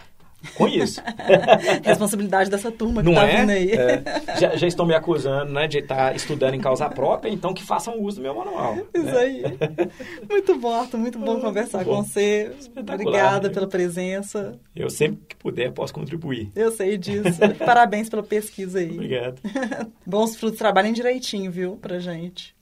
com 0.56 0.67
isso. 0.67 1.01
Responsabilidade 1.84 2.49
dessa 2.49 2.71
turma 2.71 3.01
que 3.01 3.10
Não 3.10 3.15
tá 3.15 3.27
é? 3.27 3.41
vindo 3.41 3.49
aí. 3.49 3.71
É. 3.71 4.03
Já, 4.39 4.56
já, 4.56 4.67
estão 4.67 4.86
me 4.86 4.93
acusando 4.93 5.51
né, 5.51 5.67
de 5.67 5.79
estar 5.79 6.10
tá 6.10 6.13
estudando 6.13 6.53
em 6.53 6.60
causa 6.60 6.89
própria, 6.89 7.29
então 7.29 7.53
que 7.53 7.63
façam 7.63 8.01
uso 8.01 8.17
do 8.17 8.23
meu 8.23 8.36
manual. 8.36 8.77
Isso 8.93 9.06
né? 9.06 9.17
aí. 9.17 9.43
Muito 10.29 10.58
bom, 10.60 10.73
Arthur. 10.73 10.97
Muito 10.97 11.19
bom 11.19 11.39
conversar 11.39 11.84
bom. 11.84 11.97
com 11.97 12.03
você. 12.03 12.51
Obrigada 12.75 13.49
pela 13.49 13.67
presença. 13.67 14.60
Eu 14.75 14.89
sempre 14.89 15.21
que 15.27 15.36
puder 15.36 15.71
posso 15.71 15.93
contribuir. 15.93 16.51
Eu 16.56 16.71
sei 16.71 16.97
disso. 16.97 17.39
Parabéns 17.65 18.10
pela 18.10 18.23
pesquisa 18.23 18.79
aí. 18.79 18.91
Obrigado. 18.91 19.41
Bons 20.06 20.36
frutos. 20.36 20.60
Trabalhem 20.60 20.93
direitinho, 20.93 21.51
viu, 21.51 21.77
pra 21.77 21.99
gente. 21.99 22.56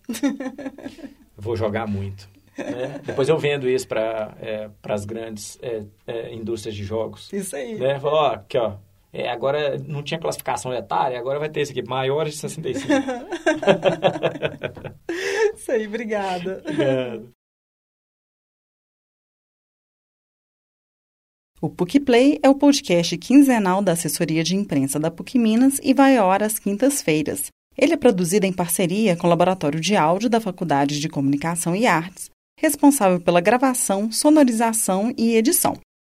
Vou 1.37 1.55
jogar 1.55 1.87
muito. 1.87 2.29
Né? 2.57 2.99
Depois 3.05 3.29
eu 3.29 3.37
vendo 3.37 3.69
isso 3.69 3.87
para 3.87 4.35
é, 4.41 4.69
as 4.83 5.05
grandes 5.05 5.59
é, 5.61 5.83
é, 6.07 6.33
indústrias 6.33 6.75
de 6.75 6.83
jogos. 6.83 7.31
Isso 7.31 7.55
aí. 7.55 7.75
Né? 7.75 7.99
Falou, 7.99 8.19
ó, 8.19 8.33
aqui, 8.33 8.57
ó. 8.57 8.77
É, 9.13 9.29
agora 9.29 9.77
não 9.77 10.01
tinha 10.01 10.19
classificação 10.19 10.73
etária, 10.73 11.19
agora 11.19 11.37
vai 11.37 11.49
ter 11.49 11.61
esse 11.61 11.71
aqui, 11.71 11.83
maiores 11.83 12.33
de 12.33 12.39
65. 12.39 12.87
isso 15.53 15.71
aí, 15.71 15.85
obrigada. 15.85 16.63
Obrigado. 16.65 17.29
O 21.61 21.69
PUC 21.69 21.99
Play 21.99 22.39
é 22.41 22.49
o 22.49 22.55
podcast 22.55 23.15
quinzenal 23.17 23.83
da 23.83 23.91
assessoria 23.91 24.43
de 24.43 24.55
imprensa 24.55 24.99
da 24.99 25.11
PUC 25.11 25.37
Minas 25.37 25.79
e 25.83 25.93
vai 25.93 26.17
ao 26.17 26.31
ar 26.31 26.41
às 26.41 26.57
quintas-feiras. 26.57 27.51
Ele 27.77 27.93
é 27.93 27.97
produzido 27.97 28.47
em 28.47 28.53
parceria 28.53 29.15
com 29.15 29.27
o 29.27 29.29
Laboratório 29.29 29.79
de 29.79 29.95
Áudio 29.95 30.29
da 30.29 30.41
Faculdade 30.41 30.99
de 30.99 31.07
Comunicação 31.07 31.75
e 31.75 31.85
Artes, 31.85 32.31
responsável 32.61 33.19
pela 33.19 33.41
gravação, 33.41 34.11
sonorização 34.11 35.11
e 35.17 35.35
edição. 35.35 35.75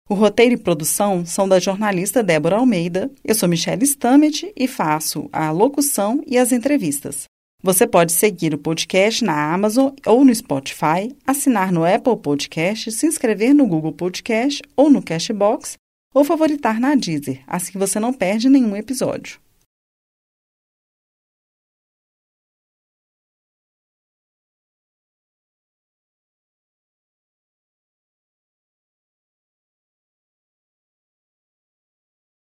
O 0.09 0.13
roteiro 0.13 0.55
e 0.55 0.57
produção 0.57 1.25
são 1.25 1.47
da 1.47 1.57
jornalista 1.57 2.21
Débora 2.21 2.57
Almeida. 2.57 3.09
Eu 3.23 3.33
sou 3.33 3.47
Michelle 3.47 3.85
Stamet 3.85 4.51
e 4.53 4.67
faço 4.67 5.29
a 5.31 5.49
locução 5.51 6.21
e 6.27 6.37
as 6.37 6.51
entrevistas. 6.51 7.23
Você 7.63 7.87
pode 7.87 8.11
seguir 8.11 8.53
o 8.53 8.57
podcast 8.57 9.23
na 9.23 9.53
Amazon 9.53 9.93
ou 10.05 10.25
no 10.25 10.35
Spotify, 10.35 11.15
assinar 11.25 11.71
no 11.71 11.85
Apple 11.85 12.17
Podcast, 12.17 12.91
se 12.91 13.07
inscrever 13.07 13.55
no 13.55 13.65
Google 13.65 13.93
Podcast 13.93 14.61
ou 14.75 14.89
no 14.89 15.01
Cashbox 15.01 15.77
ou 16.13 16.25
favoritar 16.25 16.77
na 16.77 16.93
Deezer, 16.93 17.41
assim 17.47 17.79
você 17.79 18.01
não 18.01 18.11
perde 18.11 18.49
nenhum 18.49 18.75
episódio. 18.75 19.42